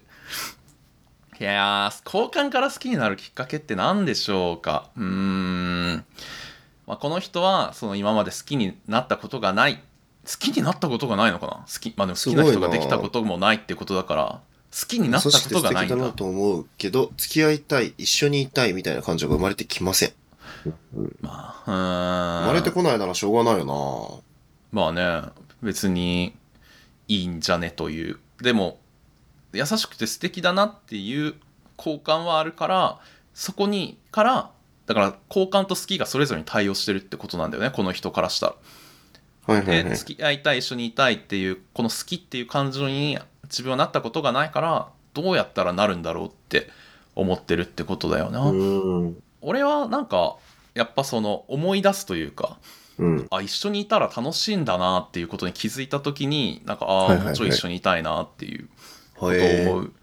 [1.39, 4.89] いやー交換から好きになるきっかけって何でしょうか？
[4.97, 6.05] うーん、
[6.87, 9.83] まあ、この人はその今まで好きになったことがない
[10.29, 11.51] 好きになったことがないのかな？
[11.53, 14.41] 好きまあでも好きな人ができたこともないってことだから
[14.77, 20.11] 好きになったことがないんだだなと思うけど、付き合いたい、一緒にいたいみたいな感情が生まれてきません。
[21.21, 22.43] まあうーん。
[22.43, 24.23] 生まれてこないならしょうがないよ
[24.73, 25.21] まあね
[25.63, 26.35] 別に
[27.07, 28.19] いいんじゃねという。
[28.41, 28.79] でも
[29.53, 31.35] 優しくて素敵だなっていう
[31.77, 32.99] 好感はあるから
[33.33, 34.51] そこにから
[34.85, 38.55] だから好感と好きがそれぞれに対応してるってことなんだよねこの人からしたら。
[39.47, 39.53] な。
[39.55, 39.89] はいはいはい。
[39.89, 46.69] で付き合いたい一緒にいたいっていうこの好きっていう感情に自分はなったことがないからどうやったらなるんだろうって
[47.15, 48.41] 思ってるってことだよな。
[48.41, 49.17] うーん。
[49.41, 50.35] 俺はなんか
[50.73, 52.57] やっぱその思い出すというか
[52.97, 53.27] うん。
[53.31, 58.67] あ一緒にいたら楽しいんだなっていうことに気づいた時になんかああ、はいはいはいもうちょい一緒にいたいなっていう
[59.15, 59.93] ことをへ思う、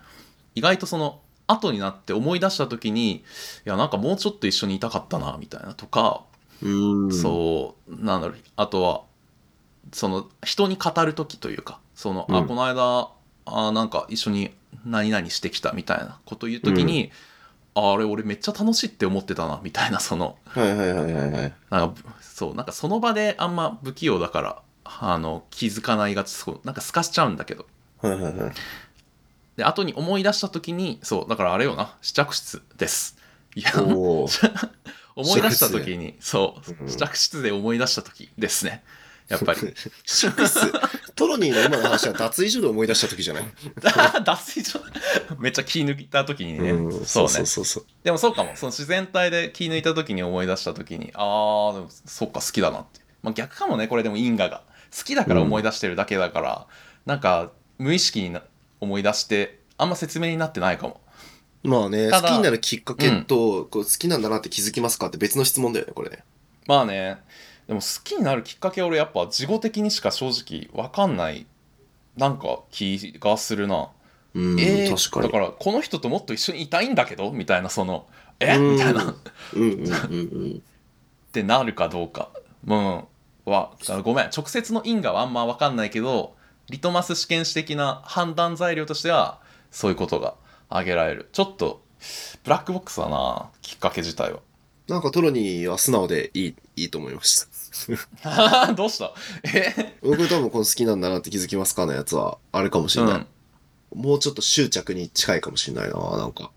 [0.55, 3.23] 意外とその後になって思い出した時にい
[3.65, 6.23] やなんかもうちょっと一緒にいたかったなみたいなとか、
[6.63, 9.03] うんそうなんだろうあとは
[9.93, 12.37] その人に語る時というかその、うん。
[12.37, 13.09] あこの間
[13.47, 17.11] あなんか一緒に何々してきたみたいなこと言う時に、
[17.75, 21.53] ああれ俺めっちゃ楽しいって思ってたなみたいなそのはいはいはいはいはい。
[21.71, 27.67] なんかそうなんかその場であんま不器用だからあの気づかないがちそうなんか透かしちゃうんだけど。
[28.01, 28.53] はいはいはい。
[29.57, 33.17] で後に思い出した時にそうだからあれよな試着室です。
[33.55, 33.71] いや
[35.17, 36.89] 思い出した時にそううん。
[36.89, 38.83] 試着室で思い出した時ですね
[39.29, 39.61] やっぱり。
[40.05, 40.61] シックス。
[41.15, 43.45] トロニーの今の話は脱衣所で思い出した時じゃない、
[44.25, 44.81] 脱水所。
[45.39, 47.29] めっちゃ気抜いた時にね、うん、そうね。
[47.31, 48.53] そうそうそうでもそうかも。
[48.57, 54.63] その自然体で気抜いた時に思い出した時にああでもそっか好きだなって、まあ、逆かもねこれでも因果が。
[54.97, 56.67] 好きだから思い出してるだけだから、
[57.05, 58.43] なんか無意識にな
[58.81, 61.01] 思い出してあんま説明になってないかも。
[61.65, 66.23] まあね好きになるきっかけと、こう好きなんだなって気づきますかって別の質問だよねこれね。
[66.67, 67.19] まあね
[67.67, 71.47] でも好きになるきっかけ俺やっぱ事後的にしか正直分かんない
[72.17, 73.89] なんか気がするな、
[74.35, 75.27] うん、えー確かに。
[75.27, 78.07] だからこの人ともっと一緒にいたいんだけどみたいなその
[78.39, 78.57] え？
[78.57, 79.11] うんみたいな。
[79.11, 79.15] っ
[79.55, 79.87] うんうんうんう
[80.57, 80.63] ん。
[81.33, 82.31] てなるかどうか。
[82.67, 83.05] うん
[83.47, 86.35] はあごめん直接の因果はあんま分かんないけど
[86.71, 90.35] リトマス試験紙的な判断材料としてはそういうことが
[90.69, 91.29] 挙げられる。
[91.33, 91.83] ちょっと
[92.43, 94.41] ブラックボックスだなきっかけ自体は。
[94.87, 97.47] なんかトロニーは素直でいいいいと思いました
[98.77, 99.13] どうした？
[99.43, 99.97] え？
[100.03, 102.39] 僕多分この好きなんだなって気づきますかのやつは。
[102.53, 103.27] あれかもしれない、
[103.93, 104.03] うん。
[104.03, 106.51] もうちょっと執着に近いかもしれないななんか。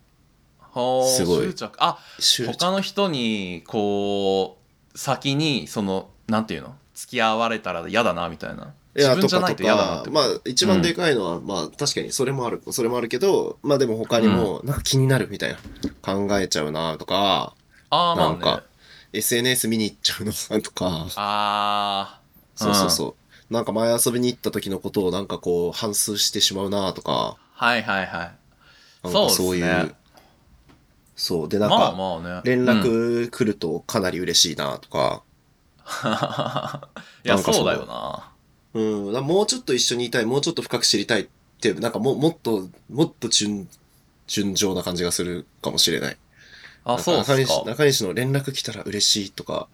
[0.74, 1.48] はあすごい。
[1.48, 1.78] 執着。
[1.80, 2.54] あ執着。
[2.54, 4.58] 他の人にこ
[4.94, 6.76] う先にそのなんていうの？
[6.94, 8.74] 付き合われたら嫌だなみたいな。
[8.96, 9.28] い自やと
[9.64, 10.10] 嫌だなって。
[10.10, 15.58] とかまあ一番でかいのは、まあ確かにそれもあるそれもあるけどまあでも他にもなんか気になるみたいな
[16.02, 17.54] 考えちゃうなとか
[17.92, 18.32] ああまあね。
[18.32, 18.64] なんか
[19.14, 21.08] SNS 見に行っちゃうなとか。
[21.16, 22.22] ああ
[22.56, 23.16] そうそうそ
[23.50, 23.54] う。
[23.54, 27.38] なんか前遊びに行った時のことをなんかこう反芻してしまうなとか。
[27.54, 28.32] はいはいはい。
[29.04, 29.96] なんそうっすねかそういう
[31.16, 31.50] そう。
[31.50, 35.24] でなんまあか連うん絡来るとかなり嬉しいなとか、
[37.24, 38.32] いやそうだよな。
[38.74, 38.80] う
[39.12, 41.28] ん、もうちょっと一緒にいたい、もうちょっと深く知りたいっ
[41.60, 43.68] て、なんかももっと、もっと順、
[44.28, 46.18] 順調な感じがするかもしれない。
[46.88, 49.68] あそう中西か中西の連絡来たら嬉しいとか、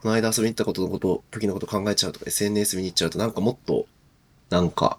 [0.00, 3.86] この間遊びに行ったことのこと、時のこと考えちゃうとか、SNS 見に行っちゃうと、なんかもっと、
[4.50, 4.98] なんか、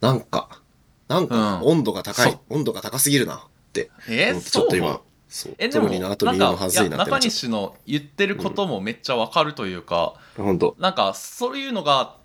[0.00, 0.60] なんか、
[1.08, 3.40] なんか、うん温度が高いそ、温度が高すぎるなっ
[3.72, 10.42] てえ思って、ちょっと今、そう、えでもなんか中西の言ってることもめっちゃわかるというか、う。
[10.42, 10.76] ほんと。
[10.78, 12.16] なんかそういうのが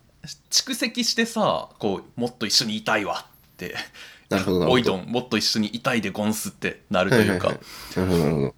[0.50, 3.76] 蓄積してさこうもっと一緒にいたいわって
[4.30, 4.70] なるほど。
[4.70, 7.58] おいどんもっと一緒にいたいでゴンスってなるというか、はい
[8.00, 8.56] はいはいなるほど、なるほど。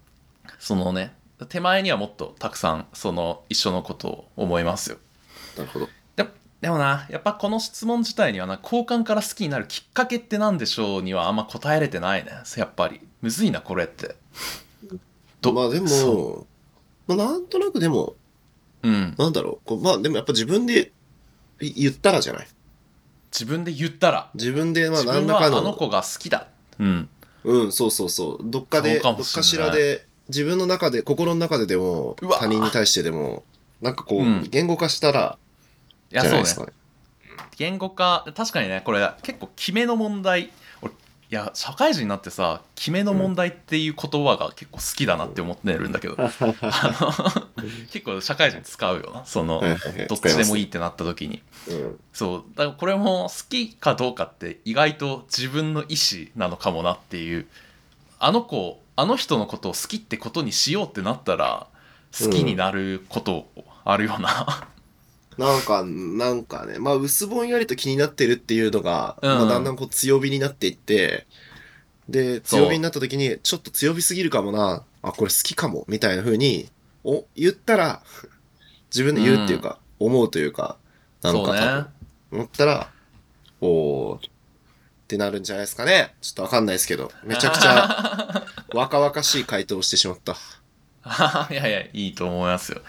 [0.60, 1.12] そのね
[1.48, 4.98] 手前にはもっとたくさんその一緒のことを思いますよ
[5.56, 5.88] なるほど。
[6.14, 6.28] で
[6.60, 14.14] でもなやっぱこの質問自体にはな交換から好きになるきっかけってなんでしょうにはあんま答えれてないねやっぱりむずいなこれって
[15.40, 16.46] どまあでそも、
[17.06, 18.14] まあなんとなくでも、
[18.82, 19.76] うんなんだろう。
[19.78, 20.92] まあでもやっぱ自分で
[21.60, 22.48] い言ったらじゃない。
[23.32, 25.62] 自分で言ったら自分でまあ何らかの。
[25.62, 27.08] の子が好きだうん
[27.42, 28.38] うん、そうそうそう。
[28.44, 33.44] どっかで、どっかしらで、自分の中で、心の中ででも他人に対してでも、
[33.80, 34.48] なんかこう、うん。
[34.50, 35.38] 言語化したら、
[36.12, 36.72] いやそうですかね。
[37.56, 40.50] 言語化確かにねこれ結構決めの問題。
[40.82, 40.94] 俺い
[41.28, 47.48] や社会人になってさ決めの問題っていう言葉が結構好きだなって思ってるんだけど、 あの
[47.92, 49.24] 結構社会人使うよな。
[49.26, 49.62] その、
[50.08, 50.66] どっちでもいいい。
[50.66, 51.42] ってなった時に。
[51.68, 52.00] うん。
[52.12, 52.44] そう。
[52.56, 57.46] だからこれも好きかどうかって意外と自分の意思なのかもなっていう。
[58.18, 61.66] あの子あの人のことを好きってことにしようってなったら
[62.18, 63.48] 好きになること
[63.84, 64.68] あるよな、
[65.40, 69.30] なんか、なんかね、まあ、薄ぼんやりと気になってるっていうのが、うん。
[69.30, 71.26] まあ、だんだんこう強火になっていって、
[72.10, 76.68] で、強火になった時に、ちょっと強火すぎるかもな、あ、これ好きかも、みたいな風に、
[77.04, 78.02] お、言ったら、
[78.92, 80.76] 自分で言うっていうか、思うというか、
[81.22, 81.58] なんそうね。
[81.58, 81.86] か多分、
[82.32, 82.90] 思ったら、
[83.62, 84.30] おー、
[85.10, 86.14] ってなるんじゃないですかね。
[86.20, 90.36] ちょっとわかんないですけど、めちゃくちゃ 若々しい回答をしてしまった。
[91.50, 92.80] いやいや、いいと思いますよ。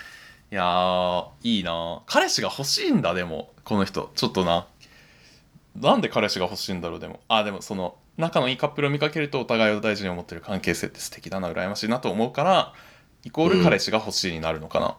[0.51, 4.11] いやー、いいな彼氏が欲しいんだ、でも、この人。
[4.15, 4.67] ちょっとな。
[5.75, 7.21] なんで彼氏が欲しいんだろう、でも。
[7.27, 12.73] あ、でもその、仲のいいカップルを見かけるとお互いを大事に思ってる関係性って素敵だな、羨ましいなと思うから、
[13.23, 14.95] イコール彼氏が欲しいになるのかな。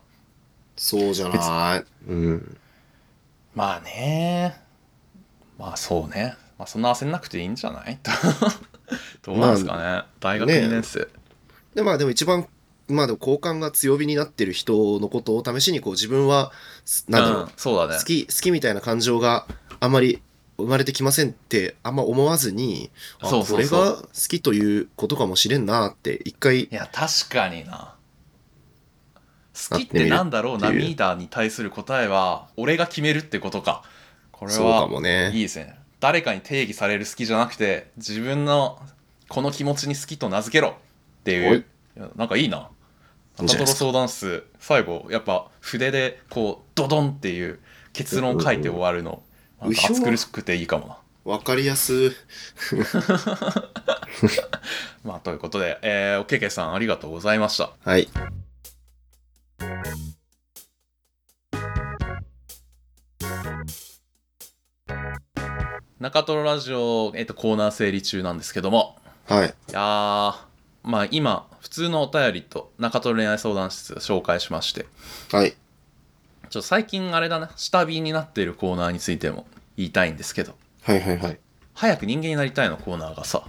[0.76, 1.84] そうじゃない。
[2.08, 2.58] うん。
[3.54, 4.56] まあね
[5.58, 6.34] まあそうね。
[6.62, 7.98] まあそんな焦んなくていいんじゃない？
[9.22, 11.08] どうなんですかね、大学2年生、
[11.74, 12.46] でまあでも一番
[12.88, 16.52] まあでも好感が強火になってる人のことを試しにこう自分は
[17.08, 17.98] なんだろう、うん、そうだね。
[17.98, 19.46] 好き好きみたいな感情が
[19.80, 20.22] あまり
[20.58, 26.64] 生まれてきませんってあんま思わずにあそうそれが好きということかもしれんなって一回。
[26.64, 27.94] いや確かにな。
[29.70, 33.82] 好きってなんだろうなミーダーに対する答えは俺が決めるってことか。
[34.30, 35.30] これそうかはもね。
[35.32, 38.80] いいですね誰かに定義される好きじゃなくて自分の
[39.28, 40.72] この気持ちに好きと名付けろっ
[41.22, 41.58] ておい。
[41.58, 41.64] いう
[42.16, 42.68] なんかいいな。
[43.40, 44.44] い中トロ相談室。
[44.58, 47.60] 最後やっぱ筆でこうドドンっていう
[47.92, 49.10] 結論書いて終わるの。
[49.10, 49.22] うんうん
[49.62, 50.98] なんか暑苦しくていいかもな。
[51.24, 52.10] わかりやす
[55.04, 57.70] まあということで、えー、おけけさんありがとうございました。
[57.84, 58.08] はい
[66.02, 68.96] 中トロラジオ、えっとコーナー整理中なんですけども。
[69.28, 69.46] はい。
[69.46, 70.34] いやー
[70.82, 74.86] まあ今普通のお便りと中トロ恋愛相談室紹介しまして。
[75.30, 75.52] はい。
[75.52, 80.56] ちょっと最近あれだな下火になっているコーナーについても言いたいんですけど。
[80.82, 81.38] はいはいはい。
[81.74, 83.44] 早く人間になりたいのコーナーがさ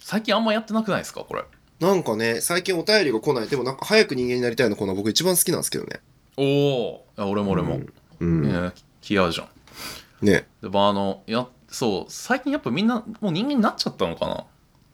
[0.00, 1.44] 最近あんまやってなくないですかこれ。
[1.78, 6.00] なんかね最近お便りが来ないでもなんか早く人間になりたいのコーナー僕一番好きなんですけどね。
[6.36, 7.78] おお俺も俺も、
[8.18, 10.26] うん、えー気合うじゃん。
[10.26, 10.48] ね。
[10.60, 14.44] でもあのやそう最近やっぱみんなもう人間になっちゃったのかなっ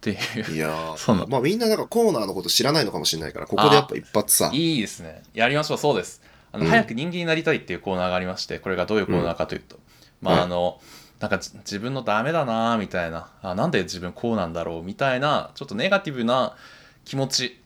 [0.00, 0.14] てい
[0.50, 0.54] う。
[0.54, 4.50] いやーそまあみんななんかコーナーのこと知らないのかもしれないからここでやっぱ一発さ。
[4.52, 5.22] いいですね。
[5.34, 5.78] やりましょう。
[5.78, 6.22] そうです。
[6.52, 6.70] あの、うん。
[6.70, 9.78] 早く人間になりたいっていうコーナーがありまして、これがどういうコーナーかというと、
[10.22, 10.40] まはい。
[10.40, 10.80] あ、あの、
[11.18, 16.56] なんかじ自分のダメだなみたいなあ、なんで自分こうなんだろうみたいな、ちょっとネガティブな
[17.04, 17.60] 気持ち、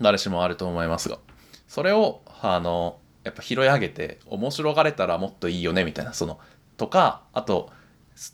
[0.00, 1.18] 誰しもあると思いますが、
[1.66, 6.38] それを、あの、やっぱ拾い上げて、面白がれたらもっといいよねみたいな、その、
[6.76, 7.70] とか、あと、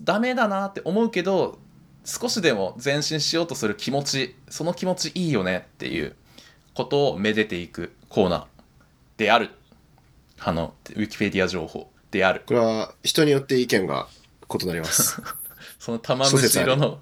[0.03, 1.59] ダメだなって思うけど、
[2.05, 6.14] 少しでも前進しようとする気持ち、その気持ちいいよねっていう
[6.75, 8.44] ことをめでていくコーナー
[9.16, 9.51] である。
[10.40, 12.42] あの、ウィキペディア情報である。
[12.47, 14.09] これは人によって意見が
[14.62, 15.20] 異なります
[15.79, 16.99] その玉虫色の。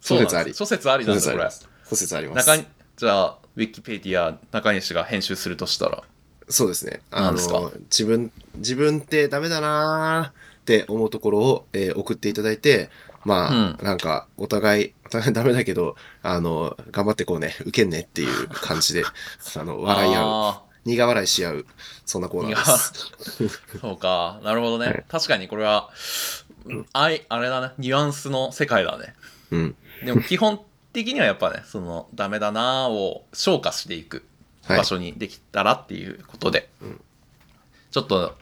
[0.00, 1.48] 諸説あり諸説ありなんだ、これ。
[1.88, 2.66] 諸説あります中に、
[2.96, 6.02] じゃあ、ウィキペディア中西が編集するとしたら。
[6.48, 7.54] そうですねあ何ですか？
[7.60, 12.90] の自分自分ってダメだなーって思うところを、えー送っていただいて
[13.24, 19.04] まあ、なんかお互いお互いダメだけどあの頑張ってこうね受けんねっていう感じで
[19.56, 20.24] あの笑い合う。
[20.24, 21.66] あ苦笑いし合う。
[22.04, 23.44] そんなコーナーです。
[23.74, 24.40] ーそうか。
[24.42, 24.86] なるほどね。
[24.86, 25.04] はい。
[25.08, 25.90] 確かにこれは、
[26.92, 27.70] あい、あれだね。
[27.78, 29.14] ニュアンスの世界だね。
[29.52, 29.76] うん。
[30.04, 30.60] でも基本
[30.92, 34.24] 的にはやっぱね、その、ダメだなーを消化していく
[34.64, 34.78] はい。
[34.78, 37.00] 場所にできたらっていうことで、うん。
[37.92, 38.36] ちょっと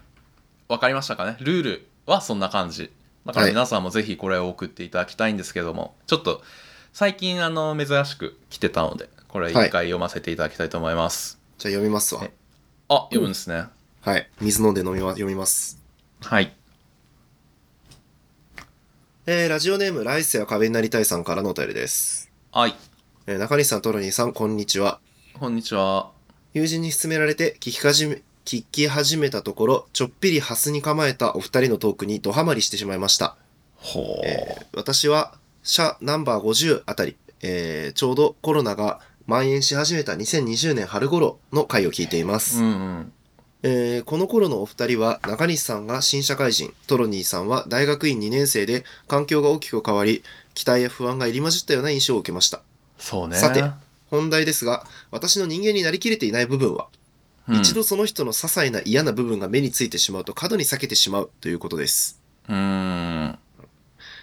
[0.68, 1.36] 分かりましたかね？
[1.40, 2.90] ルールはそんな感じ。
[3.24, 3.52] だからはい。
[3.52, 6.42] 皆さんもぜひこれを送っていただきたいんですけども、ちょっと
[6.92, 12.22] 最近あの珍しく来てたのでこれ一回読ませていただきたいと思います、じゃあ読みますわ。
[12.24, 12.32] え
[12.88, 13.66] あ読むんですね、
[14.00, 14.28] はい。
[14.40, 15.80] 水飲んで飲みま読みます。
[16.20, 16.54] はい。
[19.26, 22.74] えーラジオネームライスや壁になりたいさんからのお便りです、はい。
[23.26, 24.98] えー中西さんトロニーさんこんにちは。
[25.38, 26.10] こんにちは。
[26.52, 33.36] 友人に勧められて聞き始め聞き始めたところちょっぴりハスに構えたお二人のトークにドハマりしてしまいました。
[33.76, 43.12] ほう、えー私は社ナンバー50あたり、えーちょうどコロナが蔓延し始めた2020年春頃の回を聞いています、うんうん。
[43.62, 52.62] えーこの頃のお二人は中西さんが新社会人トロニーさんは大学院2年生で環境が大きく変わり期待や不安が入り混じったような印象を受けました。
[52.98, 53.36] そうね。
[53.36, 53.62] さて
[54.10, 56.88] 本題ですが私の人間になりきれていない部分は、
[57.48, 57.56] うん。
[57.56, 62.20] 一度その人の些細な嫌な部分が目についてしまうと過度に避けてしまうということです。
[62.48, 63.38] うーん。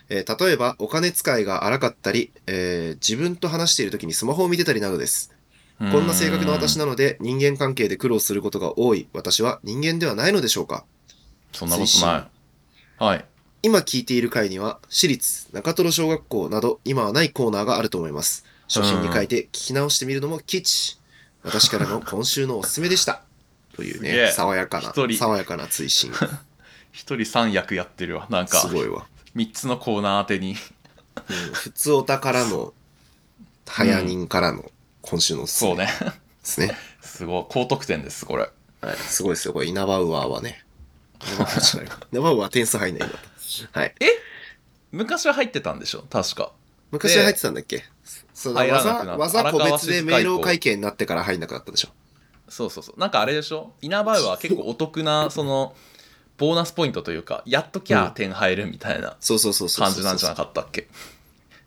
[0.10, 5.34] えー例えばお金使いが荒かったり、えー自分と話している時にスマホを見てたりなどです。
[5.80, 9.08] こんな性格の私ななので人間関係で苦労することが多い。
[9.14, 10.86] 私は人間ではないのでしょうか。
[11.54, 12.30] そんなことな
[13.00, 13.04] い。
[13.04, 13.26] はい。
[13.62, 18.46] 今聞いている回には私立中トロ小学校など今はないコーナーがあると思います。
[18.68, 20.98] 初心に書いて聞き直してみるのも吉。
[21.48, 23.22] 私からの今週のおすすめでした。
[23.76, 26.12] というね、爽やかな爽やかな追伸。
[26.92, 29.06] 一人三役やってるわなんかすごいわ。
[29.36, 30.56] 3つのコーナー当てに
[31.30, 32.74] うん普通お宝の、
[33.68, 34.72] 早人からの
[35.02, 36.12] 今週のおすすめそうねで
[36.44, 36.78] すね。
[37.02, 38.50] すごい高得点ですこれ
[38.82, 39.54] はい、すごいですよ。
[39.54, 40.64] これ、イナバウアーはね。
[41.24, 43.18] イナ は点数入んないんだ。
[43.72, 43.96] はい。
[44.92, 46.06] 昔は入ってたんでしょ？
[46.10, 46.52] 確か
[46.92, 47.84] 昔は入ってたんだっけ？
[48.38, 51.90] そうだ入らな技くなった技個別で明朗会計になってから入んなくなったでしょ。
[52.48, 53.74] そうそうそうなんかあれでしょ？
[53.82, 55.76] イナバウは結構お得なその
[56.38, 59.86] ボーナスポイントというかやっときうんゃ点入るみたいなそうそうそうそう。
[59.86, 60.88] 感じなんじゃなかったっけ？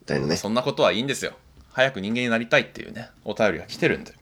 [0.00, 0.36] みたいなね。
[0.36, 1.32] そんなことはいいんですよ
[1.72, 4.14] 早く人間になりたいっていうね、お便りが来てるんで。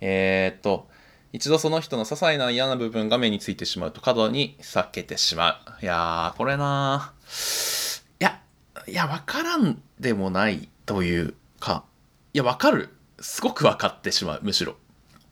[0.00, 0.88] えー、っと、
[1.32, 5.84] 一度その人の些細な嫌な部分が目についてしまうと過度に避けてしまう。
[5.84, 8.40] いやー、これなーいや、
[8.88, 11.84] いや、わからんでもないというか、
[12.34, 12.88] いや、わかる。
[13.20, 14.74] すごくわかってしまう、むしろ。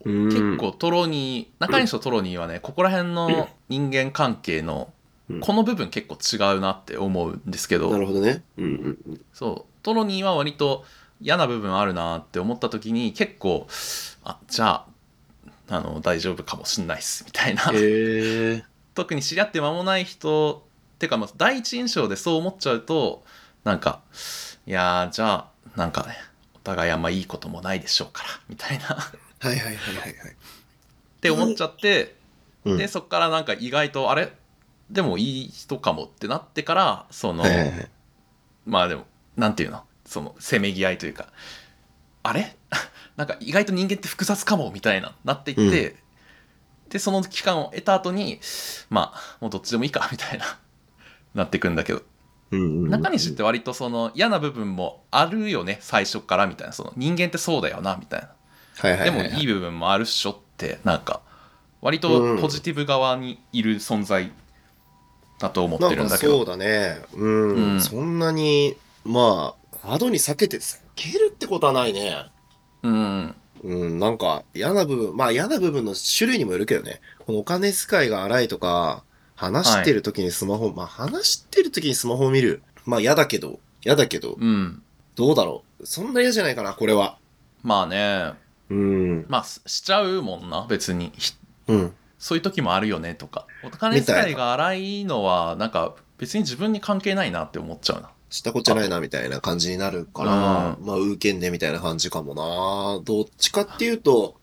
[0.05, 4.93] 結構トロニー、中西とトロニーはね、ここら辺の人間関係の、
[5.41, 8.45] この部分結構違うなって思うんですけど、なるほどね。
[8.57, 9.21] うんうんうん。
[9.33, 10.85] そう、トロニーは割と
[11.21, 13.67] 嫌な部分あるなって思った時に結構、
[14.23, 14.85] あ、じゃ
[15.69, 17.65] あ、あの、大丈夫かもしんないっす、みたいな。
[17.73, 18.65] へえ。
[18.95, 20.65] 特に知り合って間もない人、
[21.01, 23.25] てかまあ第一印象でそう思っちゃうと、
[23.65, 24.03] なんか、
[24.69, 26.15] いやー、じゃあ、なんかね、
[26.55, 28.85] お互いあんまいいこともないでしょうから、みたいな。
[28.85, 28.95] は
[29.45, 30.13] いはいはいはいはい。
[30.13, 30.35] っ
[31.23, 32.15] て思っちゃって、
[32.65, 34.31] うんでそっからなんか意外とあれ？
[34.91, 37.89] でもいい人かもってなってからその、はいはいはい。
[38.67, 39.07] まあでも
[39.37, 39.85] なんていうの？
[40.05, 41.29] そのせめぎ合いというか
[42.23, 42.55] あれ？
[43.17, 45.97] なんか意外と人間って複雑かもみたいななっていって、
[46.91, 48.39] でその期間を得た後に
[48.91, 50.59] まあもうどっちでもいいかみたいな
[51.35, 52.03] なっていくんだけど
[52.51, 58.29] うんうんうん中西って割とその嫌な部分もあるよね最初からみたいなその人間ってそうだよなみたいな
[58.77, 59.33] はいはいではいはい。
[59.33, 61.21] もいい部分もあるっしょってなんか
[61.81, 64.33] 割とポジティブ側にいる存在
[65.39, 67.01] だと思ってるんだけどそうだね。
[67.15, 67.55] うん。
[67.55, 72.27] うんそんなに、まあ、過度に避けて、避けるってことはないね。
[72.83, 73.35] うん
[73.65, 77.01] うん、なんか嫌な部分、まあ嫌な部分の種類にもよるけどね。
[77.27, 79.05] このお金遣いが荒いとか、
[79.39, 82.61] 話してる時にスマホ、まあ話してる時にスマホを見る。
[82.85, 84.83] まあ嫌だけど、嫌だけど、うん
[85.15, 85.87] どうだろう？
[85.87, 87.19] そんな嫌じゃないかな、これは。
[87.63, 88.33] まあね
[88.69, 89.27] うん。
[89.29, 91.35] まあししちゃうもんな別にひ
[91.69, 91.95] うん。
[92.19, 103.01] そういう時もあるよねとかお金遣いが荒いのはなんか別に自分に関係ないなって思っちゃうなしたこっちゃないな、みたいな感じになるから、まあ、受けんね、みたいな感じかもな。
[103.05, 104.38] どっちかっていうと、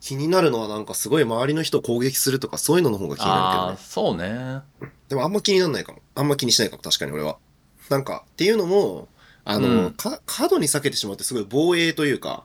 [0.00, 3.76] 気になるのはなんかすごい周りの人を攻撃するとか、そういうのの方が気になるけどねああー。
[3.76, 4.60] そうね
[5.08, 6.00] でもあんま気にならないかも。
[6.14, 7.38] あんま気にしないかも、確かに俺は。
[7.90, 9.08] なんか、っていうのも、
[9.44, 12.44] あの、うんか過度に避けてしまってすごい防衛というか、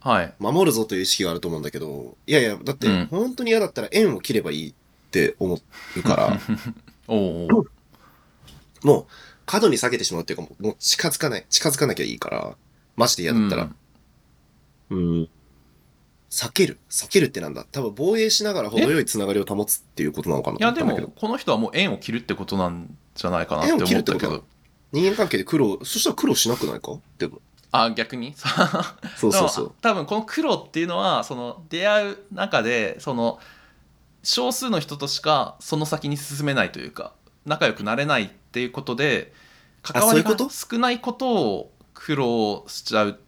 [0.00, 4.74] はい守るぞという意識があると思うんだけど、いやいや、だって、うん本当に嫌だったら縁を切ればいいっ
[5.10, 5.58] て思
[5.96, 6.40] うから、
[7.08, 7.48] お
[8.82, 9.06] もう、
[9.46, 12.56] 過度に避けてしまうっていうか、もうもう近づかない、近づかなきゃいいから、
[12.96, 13.70] マジで嫌だったら、
[14.90, 15.28] うん。
[16.34, 16.78] 避ける。
[16.90, 17.64] 避けるってなんだ？
[17.70, 20.58] 多分防衛しながら程よいつながりを保つっていうことなのかな？
[20.58, 24.42] いやでもこの人はもう縁を切るってことなんじゃないかなって思ったけど。
[24.90, 26.96] 人間関係で苦労、そしたら苦労しなくないか？
[27.18, 27.40] でも。
[27.70, 28.34] あ逆に？
[29.16, 29.72] そうそうそう。
[29.80, 33.38] 多分この苦労っていうのはその出会う中でその
[34.22, 37.12] 少数の人としかその先に進めないというか
[37.46, 39.32] 仲良くなれないっていうことで
[39.82, 43.20] 関わりが少ないことを苦労しちゃう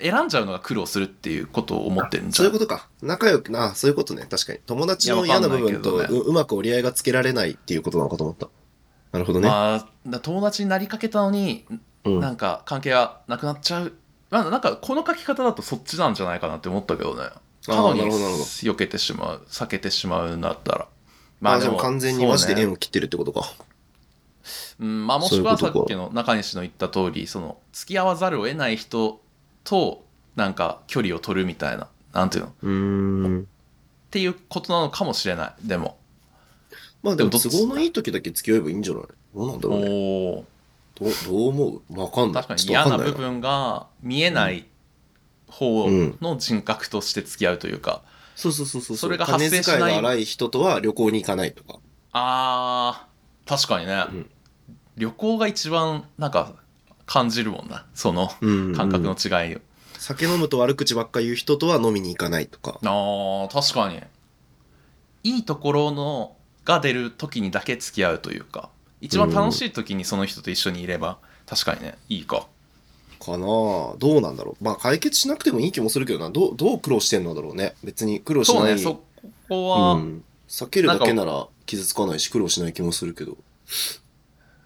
[0.00, 2.88] 選んじゃうのが苦労するっていうことを思ってるんじゃそういうことか。
[3.02, 4.26] 仲良くな、そういうことね。
[4.28, 4.58] 確かに。
[4.66, 8.48] 友達の嫌な部分とううまく折り合いがつけられないっていうことなのかと思った。
[9.12, 9.48] なるほどね。
[9.48, 11.64] まあだ友達になりかけたのに
[12.04, 12.20] うん。
[12.20, 13.92] なんか関係がなくなっちゃう、
[14.30, 17.30] まあ、なんかこの書き方だとそっちなんじゃないかなって思ったけどね
[17.66, 20.88] 過あー度に避けてしまう避けてしまうんだったら
[21.40, 23.52] まあ、でも完全にマジで縁を切ってるってことか。
[24.80, 29.20] うんまあ、もしくはさっきの中西の言った通りその付き合わざるを得ない人
[29.64, 30.04] と
[30.36, 33.40] なんか距離を取るみたいななんていうの？
[33.40, 33.44] っ。
[34.10, 35.98] ていうことなのかもしれないでも。
[37.02, 39.02] まあでも都合のいい時だけ付き合えばいいんじゃない？
[39.34, 39.88] どうなんだろうね。
[39.88, 40.44] おお
[40.94, 42.00] どうどう思う？
[42.00, 42.42] わかんない。
[42.44, 44.66] 確かに嫌な部分が見えない
[45.48, 45.88] 方
[46.20, 48.02] の人格として付き合うというか、
[48.36, 48.96] そうそうそうそう。
[48.96, 51.80] それが発生しない金遣いが荒い人とは旅行に行かないとか。
[52.12, 54.30] あー確かにね、うん。
[54.96, 56.54] 旅行が一番なんか
[57.06, 59.60] 感じるもんなそのうん感覚の違いを、
[59.98, 62.78] 酒飲むと悪口ばっか言う人とは飲みに行かないとか。
[62.82, 64.02] あー確かに
[65.22, 68.68] いいところのが出る時にだけ付き合うというか
[69.00, 72.46] 一番楽しい時にその人と一緒にいれば確かにねいいか
[73.24, 74.64] かなあどうなんだろう。
[74.64, 76.30] まあ解決しなくてもいい気もするけどな。
[76.30, 77.74] どう、どう苦労してんのだろうね。
[77.82, 78.78] 別に苦労しない。
[78.78, 80.24] そうねそこは、うん。
[80.48, 83.36] 避けるだけなら傷つかないし苦労しない気もするけど。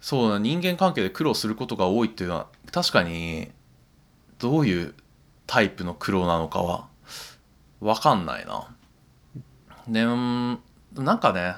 [0.01, 3.49] そうだ人間関係で苦労することが多いっていうのは確かに
[4.37, 4.93] どういう
[5.45, 6.87] タイプの苦労なのかは
[7.81, 8.67] 分かんないな。
[9.87, 11.55] でなんかね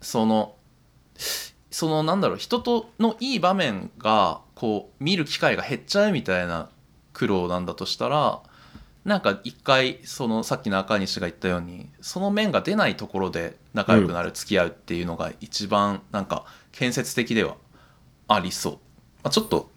[0.00, 0.56] その
[1.70, 6.70] そのなんだろう人とのいい場面がこう見る機会が減っちゃうみたいな
[7.12, 8.40] 苦労なんだとしたら
[9.04, 17.56] なんか一回そのさっきの赤西が言ったようにその面が出ないところで仲良くなる、付き合うっていうのが一番なんか建設的では
[18.28, 18.78] ありそう、ま
[19.24, 19.70] あ、ちょっと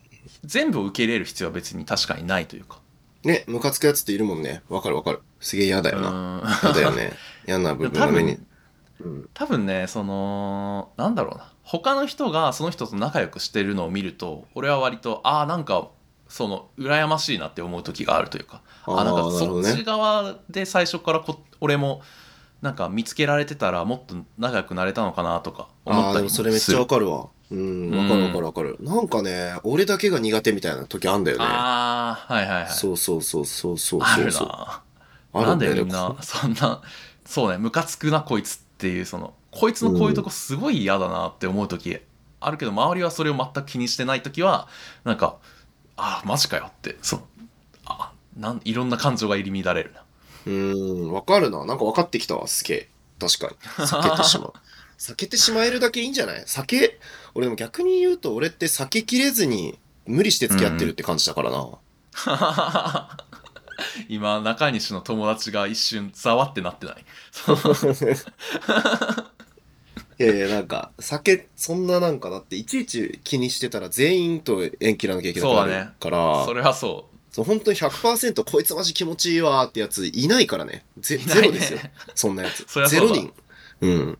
[0.43, 2.79] 全部を受け入れる必要は別に確かにないというか
[3.23, 4.63] ね、ムカつくやつっているもんね。
[4.67, 5.21] わかるわかる。
[5.39, 6.09] すげえ嫌だよな。
[6.09, 7.13] うん嫌だよね。
[7.47, 8.39] 嫌な部分が目に。
[8.99, 9.29] うん。
[9.33, 15.89] 多分ねそのなんだろうな他の人がその人と仲良くしてるのを見ると俺は割とああなんか
[16.27, 22.01] その羨ましいなって思う時があるというかあなんかそっち側で最初からこ俺も
[22.61, 27.27] なんか見つけられてたらもっと仲良くなれたのかなとか思ああ、ったりそれめっちゃわかるわ。
[27.49, 28.77] うん、わかるわかるわかる。
[28.79, 31.43] なんかね、俺だけが苦手みたいな時あんだよね。
[31.45, 34.31] ああはいはいはいそうそうそうそうそうある。
[34.31, 34.83] な
[35.33, 35.81] あるんだよね。
[35.81, 36.81] みんな そんな
[37.25, 41.97] そうねムカつくなこいつっていうそのこいつのこういうとこすごい嫌だなって思う時
[42.39, 44.67] あるけど周りはそれを全く気にしてない時は
[45.03, 45.37] なんか
[45.97, 47.21] あマジかよってそう
[47.85, 50.01] あなんいろんな感情が入り乱れるな
[50.45, 51.65] うーん、わかるな。
[51.65, 52.89] なんか分かってきたわ、すげえ。
[53.19, 53.85] 確かに。
[53.85, 54.53] 避けてしまう。
[54.97, 56.43] 避けてしまえるだけいいんじゃない？
[56.43, 56.99] 避け、
[57.33, 61.69] 俺でも逆に言うと俺って避けきれずに無理して付き合ってるって感じだからな。
[64.09, 67.03] 今中西の友達が一瞬ざわってなってない？
[70.19, 80.85] いやいや、なんか、酒、そんななんかだって、いちいち気にしてたら全員と縁切らなきゃいけなくなるそうだねから、それはそそう、本当に100%こいつマジ気持ちいいわーってやついないからね。
[80.99, 81.79] ゼいないねゼロですよ。
[82.13, 82.65] そんなやつ。
[82.67, 83.33] そりゃそうだゼロ人。
[83.81, 84.17] うん。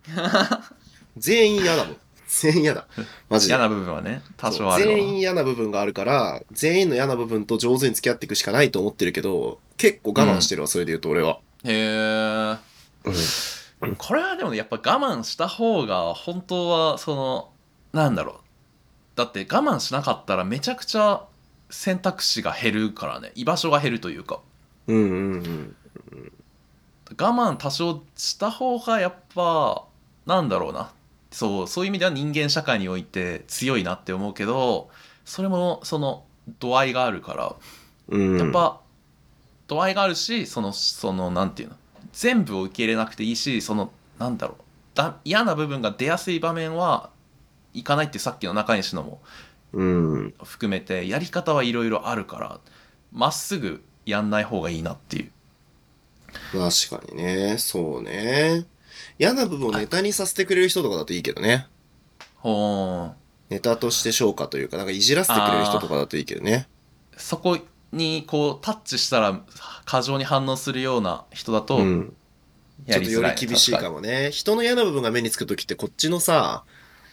[1.17, 1.97] 全員嫌だもん。
[2.27, 2.87] 全員嫌だ。
[3.29, 3.67] マジでう嫌。
[3.67, 11.39] な部分はね多少あるわ全員嫌な部分があるから、全員の嫌な部分と上手に付き合っていくしかないと思ってるけど、結構我慢してるわ、それで言うと俺は。
[11.65, 12.57] へえ
[13.81, 13.95] うん。
[13.97, 17.49] これはでもねやっぱ我慢した方が本当はその
[17.93, 18.35] なんだろう
[19.15, 21.25] だって我慢しなかったらめちゃくちゃ
[21.71, 24.39] 選択肢が減るからね居場所が減るというか
[24.87, 25.75] うんうんうん。
[27.11, 29.83] 我慢多少した方がやっぱ
[30.25, 30.91] なんだろうな
[31.31, 34.89] そうそういう意味では人間社会において強いなって思うけど
[35.25, 36.23] それもその
[36.59, 37.55] 度合いがあるから
[38.09, 38.37] うん。
[38.37, 38.79] やっぱ
[39.67, 41.75] 度合いがあるしそのそのなんていうの？
[42.13, 44.63] 全部を受け入れなくていいしそのなんだろう
[44.93, 47.09] だ嫌な部分が出やすい場面は
[47.73, 49.21] いかないってさっきの中西のもうん。
[49.71, 52.59] 含めてやり方はいろいろあるから
[53.11, 55.31] まっすぐやんない方がいいなっていう
[56.51, 57.57] 確かにね。
[57.57, 58.65] そうね。
[59.19, 61.67] 嫌な部分をネタにさせてくれる人とかだといいけどね。
[62.37, 63.13] ほーん
[63.49, 66.67] ネタとして消化というか、なんかいじらせてくれる人とかだといいけどね。
[67.17, 67.57] そこ
[67.91, 69.41] にこうタッチしたら
[69.85, 72.15] 過剰に反応するような人だとうん。
[72.89, 74.31] ちょっとよやり厳しいかもね。
[74.31, 76.63] 人の嫌な部分が目につくときってこっちのさ、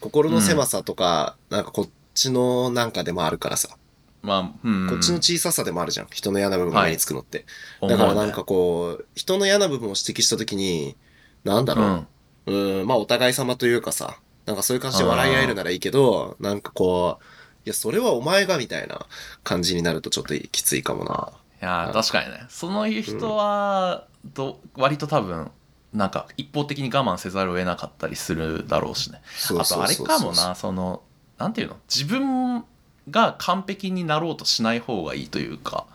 [0.01, 1.89] 心の狭さとか、なんかこっ
[2.19, 3.77] ちのなんかでもあるからさ。
[4.23, 6.07] まあ、うん、こっちの小ささでもあるじゃん。
[6.11, 7.47] 人の嫌な部分が目につくのって。
[7.81, 10.97] 思うねだからなんかこう、人の嫌な部分を指摘したときに、
[11.45, 12.07] なんだろ
[12.47, 12.53] う。
[12.53, 17.25] うん、まあお互い様というかさ、なんかそういう感じで笑い合えるならいいけど、なんかこう、
[17.65, 19.07] いや、それはお前がみたいな
[19.45, 21.33] 感じになるとちょっときついかもな。
[21.61, 25.51] いやー確かにねそのいう人はど割と多分
[25.93, 29.21] なんか一方的に我慢せざるを得なかったりするだろうしね
[29.59, 31.03] あとあれかもなその
[31.39, 31.77] なんていうの？
[31.89, 32.65] 自分
[33.11, 35.87] が完璧になろうとしない方がいいというか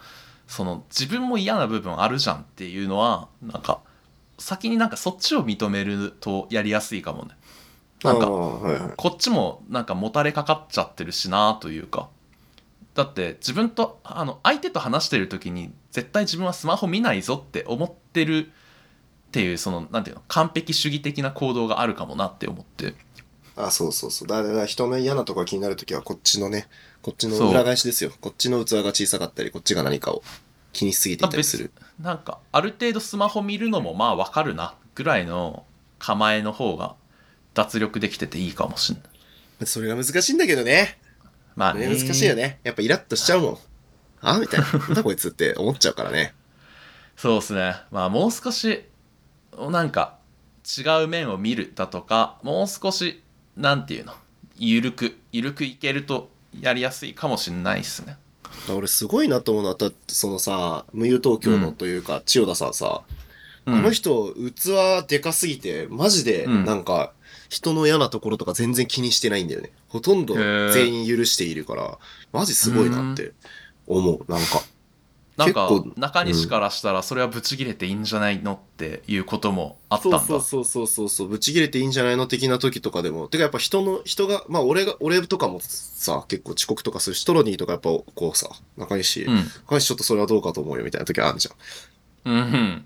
[0.48, 3.80] その自分も嫌な部分あるじゃんっていうのはなんか
[4.40, 7.32] 先になんかそっちを認めるとやりやすいかもね。
[8.04, 8.94] なんかああはいはい。
[8.98, 12.10] こっちもなんかもたれかかっちゃってるしなというか。
[12.96, 18.50] だって自分とあの相手と話してる時に絶対自分はスマホ見ないぞって思ってるっ
[19.32, 20.22] ていうそのなんていうの？
[20.28, 22.94] 完璧主義的な行動があるかもなって思って
[23.56, 24.28] あ、そうそうそう。
[24.28, 26.68] だから人の嫌なとこが気になるときは、こっちのね、
[27.02, 28.12] こっちの裏返しですよ。
[28.22, 30.24] こっちの器が小さかったり、こっちが何かを
[30.74, 31.72] 気にしすぎていたりする。
[32.00, 35.66] なんかある程度スマホ見るのもまあわかるなぐらいの
[36.00, 36.96] 構えの方が
[37.54, 39.02] 脱力できてていいかもしんな
[39.62, 41.00] いそれが難しいんだけどね。
[41.56, 42.60] まあね難しいよね。
[42.64, 43.58] やっぱイラッとしちゃうもん。
[44.22, 44.72] あみたいな。
[44.72, 46.34] なんだこいつって思っちゃうからね。
[47.16, 47.76] そうですね。
[47.92, 48.84] まあもう少し、
[49.58, 50.18] なんか
[50.78, 53.23] 違う面を見るだとか、もう少し、
[53.56, 54.14] なんていうの、
[54.58, 56.30] ゆるく、ゆるくいけると
[56.60, 58.18] やりやすいかもしれないですね。
[58.70, 63.02] 俺すごいなと思うのは、だってそのさ、無友東京のというか、千代田さんさ、
[63.66, 67.14] うんあの人、器でかすぎて、マジで、うんなんか、
[67.50, 69.72] 人の嫌なところとか全然気にしてないんだよね。
[69.88, 71.98] ほとんど全員許しているから、
[72.32, 73.32] マジすごいなって
[73.88, 74.32] 思う。
[74.32, 74.62] なんか。
[75.38, 75.68] なんか
[75.98, 80.20] 中西からしたらそれはブチギレていいんじゃないのっていうこともあったんだ。
[80.20, 83.28] そうそうそうそうそうそう、ぶち切れていいんじゃないの的な時とかでも。
[83.28, 89.38] てかやっぱ人の、人が、まあ俺が、俺とかもさ、結構遅刻とかするし、トロニーとかやっぱこうさ、中西、うん。
[89.38, 91.52] 中西ちょっとそれはどうかと思うよみたいな時あるじゃ
[92.26, 92.42] うんうん。
[92.42, 92.86] ん。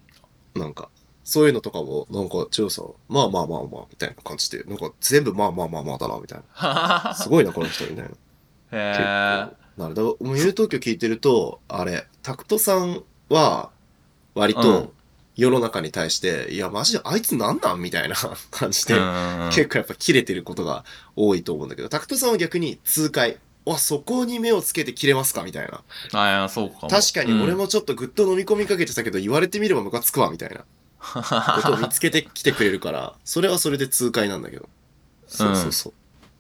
[0.55, 0.89] なんか、
[1.25, 7.13] そういうのとかも、なんか、千代さん、まあまあまあまあ、みたいな感じで、なんか全部まあまあまあまあだな、みたいな。
[7.19, 8.11] すごいな、この人、みたいな。
[8.11, 9.66] へえ。
[9.77, 10.25] なるほど。
[10.25, 13.69] もう言う東京聞いてると、あれ、タクトさんは、
[14.33, 14.93] 割うんと、
[15.35, 17.79] 世の中に対して、いや、マジであいつなんなん？
[17.81, 18.15] みたいな
[18.49, 20.83] 感じで、うん結構やっぱ切れてることが
[21.15, 23.37] 多いと思うんだけど、タクトさんは逆に痛快。
[23.65, 25.43] わ、そこに目をつけて切れますか？
[25.43, 25.83] みたいな。
[26.13, 30.63] あいやそうかも確かに俺うんもちょっとぐっと飲み込みかけてたけど、言われてみればムカつくわ、みたいな
[31.03, 34.67] ことを見つけてきてくれるから、それはそれで痛快なんだけど。
[35.27, 35.93] そうそうそう。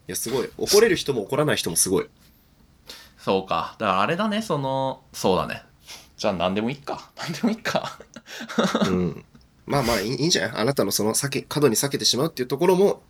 [0.07, 0.49] いや、すごい。
[0.57, 2.07] 怒れる人も怒らない人もすごい。
[3.17, 5.63] そうかだからあれだねそのそうだね
[6.17, 7.99] じゃあ何でもいいか 何でもいいか
[8.87, 9.25] うん。
[9.65, 10.61] まあまあいいいいんじゃない？
[10.61, 13.01] あなたのその避け、過度に避けてしまうっていうところも、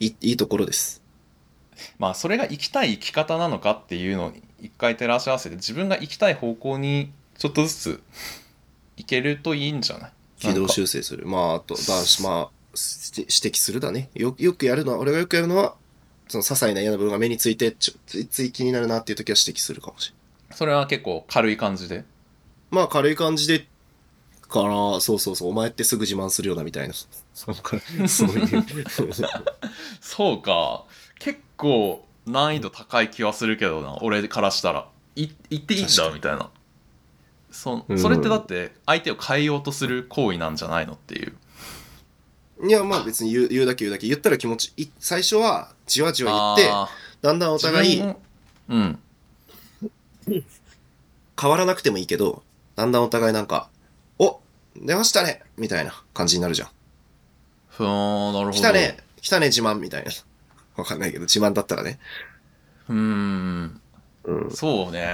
[0.00, 1.00] いい、いいところです。
[1.98, 8.02] まあそれが生きたい生き方なのかっていうのに一回照らし合わせて自分が生きたい方向にちょっとずつ
[8.96, 10.12] いけるといいんじゃない？
[10.40, 11.24] 軌道修正する。
[11.26, 14.10] まあ、あと、だし、まあ、し指摘するだね。
[14.14, 15.76] よ、よくやるのは、俺がよくやるのは、
[16.28, 20.14] その些細な嫌な部分が目について、ちょついつい気になるなっていう時は指摘するかもしれ
[20.48, 20.56] ない。
[20.56, 22.04] それは結構軽い感じで？
[22.70, 23.66] まあ、軽い感じで、
[24.48, 26.94] かな、そうそうそう、お前ってすぐ自慢するよな、みたいな。
[27.34, 28.64] そうかそういう。
[30.00, 30.84] そうか。
[31.18, 33.98] 結構難易度高い気はするけどな。
[34.02, 34.88] 俺からしたら。
[35.14, 36.50] い言っていいんだみたいな。
[37.50, 37.98] そうん。
[37.98, 41.34] それってだって相手を変えようとする行為なんじゃないのっていう
[42.64, 44.06] いや、まあ別に言う言うだけ言うだけ。
[44.06, 46.88] 言ったら気持ち、い最初は、じわじわ言って、あ
[47.20, 48.00] だんだんおー互い
[48.68, 48.98] うん
[51.40, 52.42] 変わらなくてもいいけど、
[52.74, 53.68] だんだんお互いなんか、
[54.18, 54.40] お
[54.74, 56.68] 出ましたねみたいな感じになるじゃん。
[57.68, 60.10] ふーんなるほど来たね来たね自慢みたいな。
[60.76, 61.98] わかんないけど、自慢だったらね。
[62.88, 63.80] うーん
[64.24, 64.50] うん。
[64.50, 65.06] そうね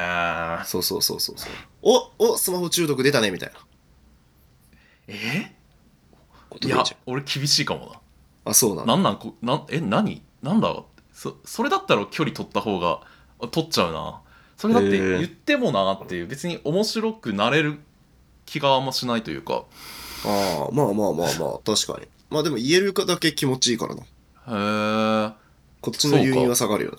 [0.64, 1.52] そうそうそうそうそう。
[1.82, 3.58] おおスマホ中毒出たねみたいな
[5.08, 5.52] え？
[6.52, 7.86] ことでいや俺厳しいかも
[8.44, 8.50] な。
[8.50, 8.92] あ、そうなんだ。
[8.94, 10.22] なんなんこなんえ何？
[10.42, 10.74] なんだ？
[11.12, 13.00] そそれだったら距離取った方が
[13.40, 14.20] あ取っちゃうな。
[14.56, 17.78] それだって言ってもなっていう別に面白くなれる
[18.46, 19.64] 気があんましないというか。
[20.24, 22.06] ああ、まあまあまあまあ、確かに。
[22.30, 24.02] まあでも言えるかだけ気持ちいいからな。
[24.02, 25.32] へえ
[25.80, 26.98] こっちの誘引は下がるよな。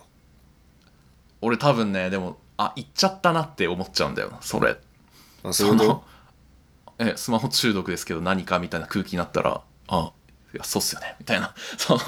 [1.42, 4.78] 俺多分ねでもあ言っちゃったなって思っちゃうんだよなそれ。
[5.44, 6.04] あ、そういの
[7.00, 10.12] えスマホ中毒ですけど何かみたいな空気になったらあ
[10.54, 11.16] いやそうっすよね。
[11.20, 11.54] みたいな。
[11.78, 12.00] その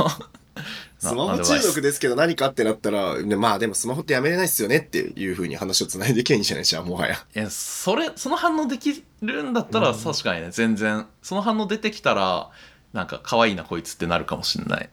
[0.97, 7.15] スマホ中毒ですけど何かってなったら、ね、まあでもスマホってやめれないっすよねっていう風に話を繋いでいけばいいんじゃないじゃん、もはや。
[7.35, 11.07] いやそれその反応できるんだったら確かにね全然。
[11.21, 12.49] その反応出てきたら
[12.93, 14.89] なんか可愛いなこいつってなるかもしんない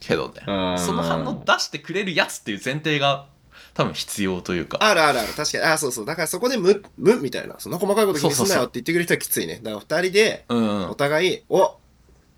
[0.00, 0.42] けどね。
[0.46, 0.78] うん。
[0.78, 3.26] その反応出してくれるやつっていう前提が
[3.74, 5.32] 多分必要というかあるあるある。
[5.34, 5.64] 確かに。
[5.64, 6.06] あ、そうそう。
[6.06, 7.54] だからそこで無、無みたいな。
[7.58, 9.60] そんな細かいこと気にすんなよって言ってくれる人はきついね。
[9.62, 11.76] だから二人で、うんお互い、お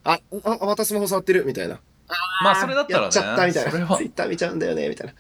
[0.05, 1.81] あ、あ、またスマホ触ってるみたいな。
[2.43, 3.71] まあそれだったらねやっちゃったみたいな。
[3.71, 5.15] それはツイッター見ちゃうんだよねみたいな。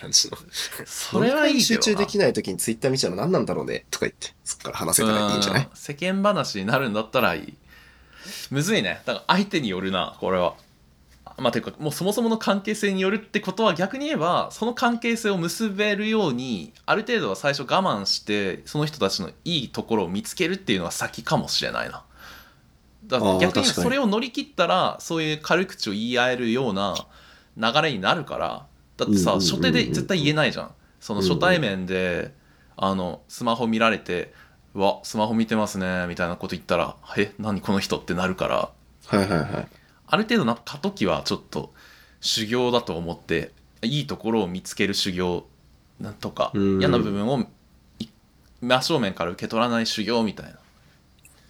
[0.00, 0.38] 感じの。
[0.86, 5.62] それはいいけ集中できない時にツイッター見ちゃうの何なんだろうねとか言って、そっから話せたらいいんじゃない？
[5.64, 7.54] うん世間話になるんだったらいい
[8.50, 10.54] むずいねだから相手によるなこれは
[11.40, 22.04] まあていうかもうそもそもの関係性によるってことは逆に言えばその関係性を結べるようにある程度は最初我慢してその人たちのいいところを見つけるっていうのは先かもしれないな。
[23.06, 26.94] だから逆にそれを乗り切ったらそういう軽口を言い合えるような
[27.56, 28.66] 流れになるから
[28.98, 30.70] だってさ初手で絶対言えないじゃん。
[31.00, 32.34] その初対面で
[32.76, 34.34] あのスマホ見られて
[34.74, 38.70] 「うわスマホ見てますね」みたいなこと言ったら「え何この人」ってなるから。
[39.06, 39.79] はいはいはい。
[40.10, 41.72] ある程度なんか過渡期はちょっと
[42.20, 43.52] 修行だと思って
[43.82, 45.46] いいところを見つける修行
[46.00, 47.46] なんとかうん嫌な部分を
[47.98, 48.08] い
[48.60, 50.58] 真正面から受け取らない修行みたいな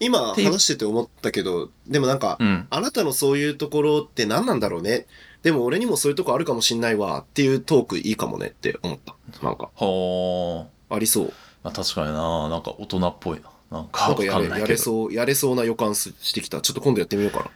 [0.00, 5.06] 今話してて思ったけど、でもなんか、うんあなたのそういうところって何なんだろうね。
[5.42, 9.14] でも俺にもそういうとこあるかもしんないわっていうトークいいかもねって思った。
[9.42, 11.32] なんか、ほーありそう。
[11.62, 13.40] まあ確かにななんか大人っぽい
[13.70, 16.62] ななんかやれやかんないけどれそう、やれそうな予感すしてきた。
[16.62, 17.50] ちょっと今度やってみようかな。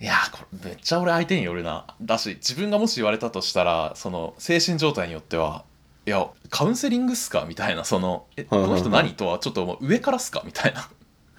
[0.00, 1.86] いやーこれめっちゃ俺相手によるな。
[2.00, 5.64] だし自分がもし言われたとしたらその精神状態によっては
[6.06, 7.44] いやカウンセリングっすか？
[7.48, 9.86] みたいなそのえこの人何とはちょっともう。
[9.86, 10.42] 上からっすか？
[10.44, 10.88] みたいな。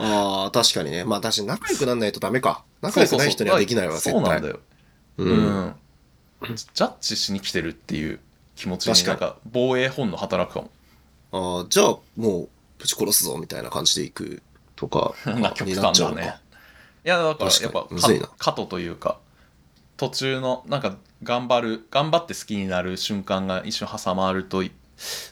[0.02, 1.04] ああ、確かにね。
[1.04, 2.64] まあ確かに仲良くなんないとダメか。
[2.82, 4.14] 仲良くない人にはできないわ、絶対。
[4.14, 4.60] そうなんだよ。
[5.18, 5.24] う。
[5.26, 5.66] うん。
[5.66, 5.76] ん、
[6.56, 8.20] ジャッジしに来てるっていう
[8.56, 10.70] 気持ちになんか防衛本能働くかも。
[11.60, 14.42] ああ、じゃあもう、ぶち殺すぞみたいな感じでいく
[14.78, 15.94] とかになっ端だね。
[15.94, 16.40] ちゃうのか。
[17.06, 17.88] いやだからやっぱ
[18.38, 19.20] 過渡というか
[19.98, 24.64] 途中のなんか頑張る頑張って好きになる瞬間が一瞬挟まると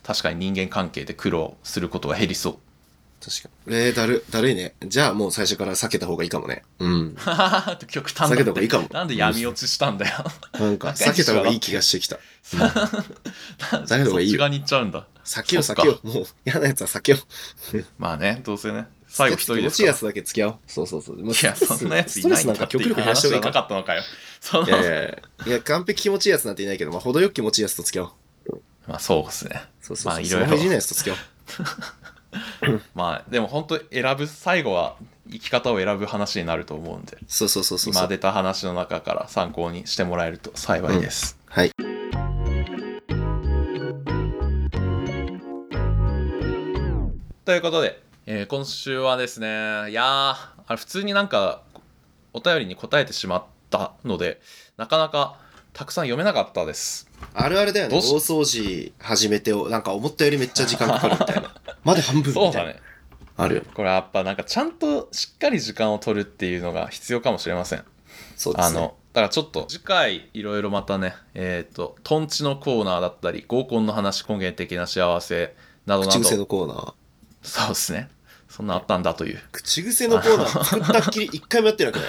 [0.03, 2.57] 確かに人間関係で苦労することが減りそう
[3.20, 3.76] 確かに。
[3.76, 4.76] えー、だる、だるいね。
[4.86, 6.63] じゃあもう最初から避けた方がいいかもね。
[6.80, 7.15] うん。
[7.89, 10.24] 極端だ避けた方がいいかもなんで闇落ちしたんだよ。
[10.53, 12.20] なんか、 避けた方がいい気がしてきた。
[12.45, 15.07] 避けた方がいいよそっち側に行っちゃうんだ。
[15.26, 16.07] 避けよう避けよう。
[16.07, 17.18] もう、嫌なやつは避けよ
[17.74, 17.86] う。
[17.97, 18.88] まあね、どうせね。
[19.18, 19.70] 最後一人気ですか？
[19.70, 20.55] ら持ちいいやつだけ付き合おう。
[20.68, 21.18] そうそうそう。
[21.18, 24.01] もういや、そんなやついストレスなんか極力減らしう話じゃなた方がいいかかったのかよ。
[24.39, 28.11] そのいやいやいや完璧気持ちいいやつなんていないけど、まあ、程よく気持ちいいやつと付き合おう。
[28.88, 29.63] まあそうですね。
[29.82, 30.13] そうそうそう。
[30.13, 32.82] まあいろいろいじんないやつと付き合おう。
[32.93, 34.97] まあでも本当選ぶ、最後は
[35.32, 37.93] 生き方を選ぶ話になると思うんで、そうそうそうそう。
[37.93, 41.38] 今出た話の中から参考にしてもらえると幸いです。
[41.47, 41.72] はい。
[47.45, 49.47] ということで、えー今週はですね、
[49.89, 50.36] いやー、あ
[50.71, 51.61] れ普通になんか
[52.34, 54.41] お便りに答えてしまったので、
[54.75, 55.39] なかなか
[55.71, 57.09] たくさん読めなかったです。
[57.34, 57.95] あるあるだよね。
[57.95, 61.55] 大掃除始めて、なんか思ったよりめっちゃ時間かかるみたいな。
[61.86, 62.51] まで半分みたいな。
[62.51, 62.82] そうだね。
[63.38, 63.67] あるよね。
[63.73, 67.86] これやっぱなんかちゃんとしっかり時間を取るっていうのが必要かもしれません。
[68.36, 68.78] そうですね。
[68.78, 75.55] あの、だからちょっと次回いろいろまたね、えっ、と、トンチのコーナーだったり、合コンの話、根源的な幸せ
[75.86, 76.93] などな口癖ど、のコーナー。
[77.41, 78.09] そうですね。
[78.57, 79.39] そんなあったんだという。
[79.51, 82.05] 口癖のコーナー 作ったっきり一回もやってなくない？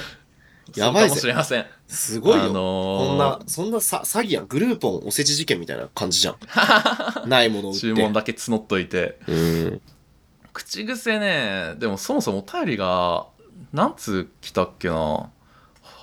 [0.76, 1.28] やばいかもしぜ。
[1.28, 1.66] れません。
[1.86, 2.44] すごいよ。
[2.44, 4.46] あのーこんな、そんなさ詐欺やん。
[4.46, 6.36] グルーポンおせち事件みたいな感じじゃん。
[7.28, 7.80] ないものを売って。
[7.80, 9.18] 注文だけ募っといて。
[9.26, 9.80] うん。
[10.54, 13.26] 口癖ね、でもそもそもお便りが、
[13.72, 15.30] 何通来たっけな？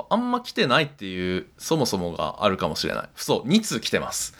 [0.10, 3.10] あんま来てないっていう、そもそもがあるかもしれない。
[3.16, 4.34] そう、2通来てます。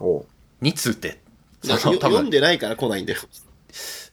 [0.00, 0.26] おう
[0.62, 1.20] 2通って。
[1.62, 3.20] 読んでないから来ないんだよ。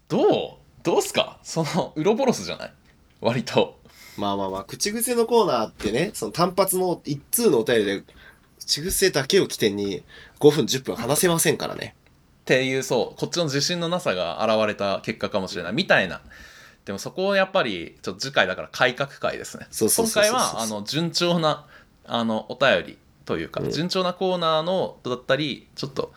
[0.10, 0.65] どう？
[0.86, 1.40] どうすか？
[1.44, 2.74] その、ウロボロスじゃない？
[3.20, 3.80] 割と。
[4.18, 8.04] まあまあまあ、口癖のコーナーってね、その単発の一通のお便りで、
[8.60, 10.04] 口癖だけを起点に
[10.40, 11.96] 5分10分話せませんからね。
[12.42, 15.74] っていう、そう、こっちの自信のなさが現れた結果かもしれない。
[15.74, 16.22] みたいな。
[16.86, 19.66] でもそこをやっぱり、ちょっと次回だから改革会ですね。
[19.72, 21.66] そうそうそうそう今回は、あの、順調な、
[22.06, 26.14] あの、お便りというか、うん順調なコーナーの、だったり、ちょっと、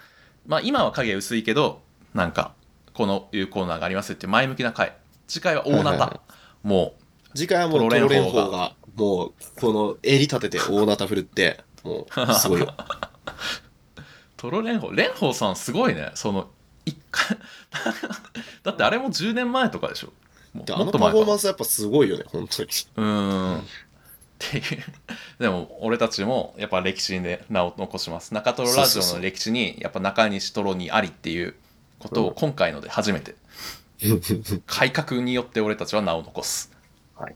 [0.46, 1.80] まあ今は影薄いけど、
[2.12, 2.52] なんか、
[2.98, 4.92] このいうコーナーがありますって前向きな回。
[5.28, 5.90] 次回は大ナタ。
[5.90, 6.20] はいはいは
[6.64, 6.94] も
[7.32, 12.66] 次回はもうトトロロレレン法がもう、この襟立てて大ナタ振るって、もう、すごいよ。
[12.66, 12.74] う、
[14.36, 16.10] トロ蓮舫、蓮舫さんすごいね。
[16.16, 16.48] その、
[16.86, 17.38] 一回、
[18.64, 20.12] だってあれも10年前とかでしょ。
[20.52, 21.26] もでうあのパフォー。
[21.26, 22.68] マンスやっぱすごいよね、本当に。
[22.96, 23.58] うーん。
[23.60, 23.62] っ
[24.40, 24.64] ていう。
[25.38, 28.34] でも、俺たちもやっぱ歴史で名を残します。
[28.34, 31.54] 中トロラジオの歴史に、やっぱ中西トロにありっていう
[31.98, 33.34] ことを今回ので初めて、
[34.66, 36.72] 改革によって俺たちは名を残す。
[37.16, 37.34] はい。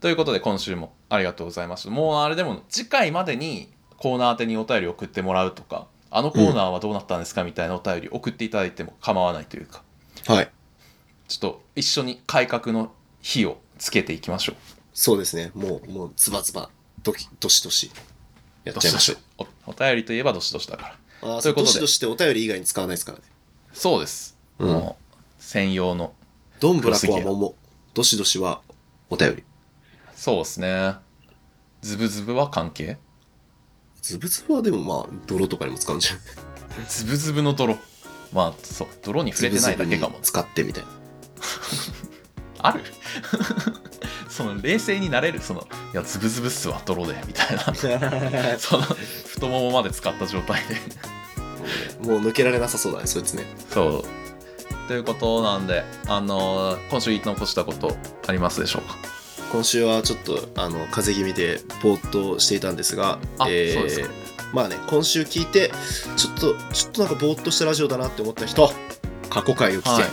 [0.00, 1.90] ということで今週もありがとうございました。
[1.90, 9.82] もうあれでも次回までにコーナー宛てにお便り送ってもらうとか、あのコーナーはどうなったんですかみたいなお便り送っていただいても構わないというか、
[10.26, 10.50] はい。
[11.28, 12.92] ちょっと一緒に改革の
[13.22, 14.56] 火をつけていきましょう。
[14.92, 15.52] そうですね。
[15.54, 16.68] もう、もう、ズバズバ、
[17.02, 17.90] どき、どしどし、
[18.64, 19.46] やっちゃいましょう。
[19.66, 21.30] おお便りといえばどしどしだから。
[21.34, 23.24] ああ、ということでどしどしってお便り以外に使わないですからね。
[23.72, 24.38] そうです。
[24.58, 26.12] うんもう専用の。
[26.60, 27.54] どんぶらこは桃。
[27.94, 28.60] どしどしは
[29.08, 29.44] お便り。
[30.14, 30.94] そうですね。
[31.80, 32.98] ズブズブは関係？
[34.02, 36.18] ズブズブはでもまあ、泥とかにも使うんじゃん。
[36.88, 37.76] ズブズブの泥。
[38.32, 40.18] まあ、そう、泥に触れてないだけかも。
[40.22, 40.90] 使ってみたいな。
[42.68, 42.84] ある？
[44.28, 47.74] その冷静になれるそのいやズブズブっすわ泥でみたいな
[48.58, 50.76] その太ももまで使った状態で
[52.02, 53.44] もう抜けられなさそうだね、そいつね。
[53.70, 54.04] そう
[54.88, 57.96] ということなんであのー今週言い残したこと
[58.26, 58.96] ありますでしょうか？
[59.52, 64.08] 今週はちょっと、あの、風邪気味でぼーっとしていたんですが、あそうですか
[64.52, 65.72] まあね、今週聞いて、
[66.16, 68.72] ちょっと、ちょっとなんかぼーっとしたラジオだなって思った人、
[69.28, 70.02] 過去回を聞け。
[70.02, 70.08] は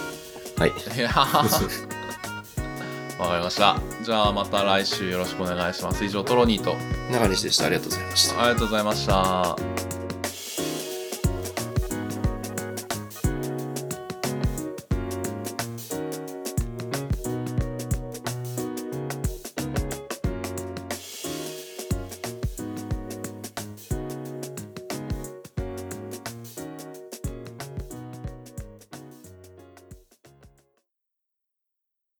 [0.60, 0.70] はい。
[0.70, 1.88] いやー
[3.22, 6.76] わかりましたじゃあまた来週よろしくお願いします以上トロニーと
[7.12, 7.66] 中西でした。
[7.66, 8.40] ありがとうございました。
[8.44, 9.97] ありがとうございました